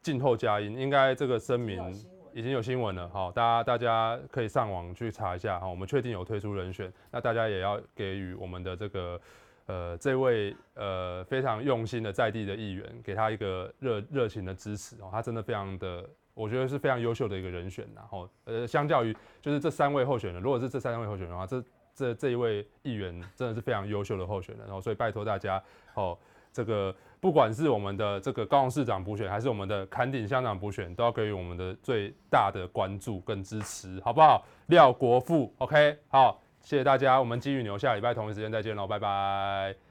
[0.00, 1.92] 静候佳音，应该这个声明。
[2.32, 9.20] 已经有新闻了，好，大家大家可以上网去查一下，好，我们确定有推出人选，那大家也要给予我们的这个
[9.66, 21.62] 呃这位呃非常用心的在地的议员，给他一个热热情的支持哦，他真的非常的，我觉得是非常优秀的一个人选，然后呃相较于就是这三位候选人，如果是这三位候选人的话，这
[21.94, 25.62] 这这一位议员真的是非常优秀的候选人，然后所以拜托大家
[25.94, 26.18] 哦。
[26.52, 34.44] 这个不管是我们的这个高雄市长补选，还是我们的坎顶乡长补选，都要给予我们的最大的关注跟支持，好不好？
[34.66, 39.89] 廖国富，OK，好，谢谢大家，我们基于牛下礼拜同一时间再见喽，拜拜。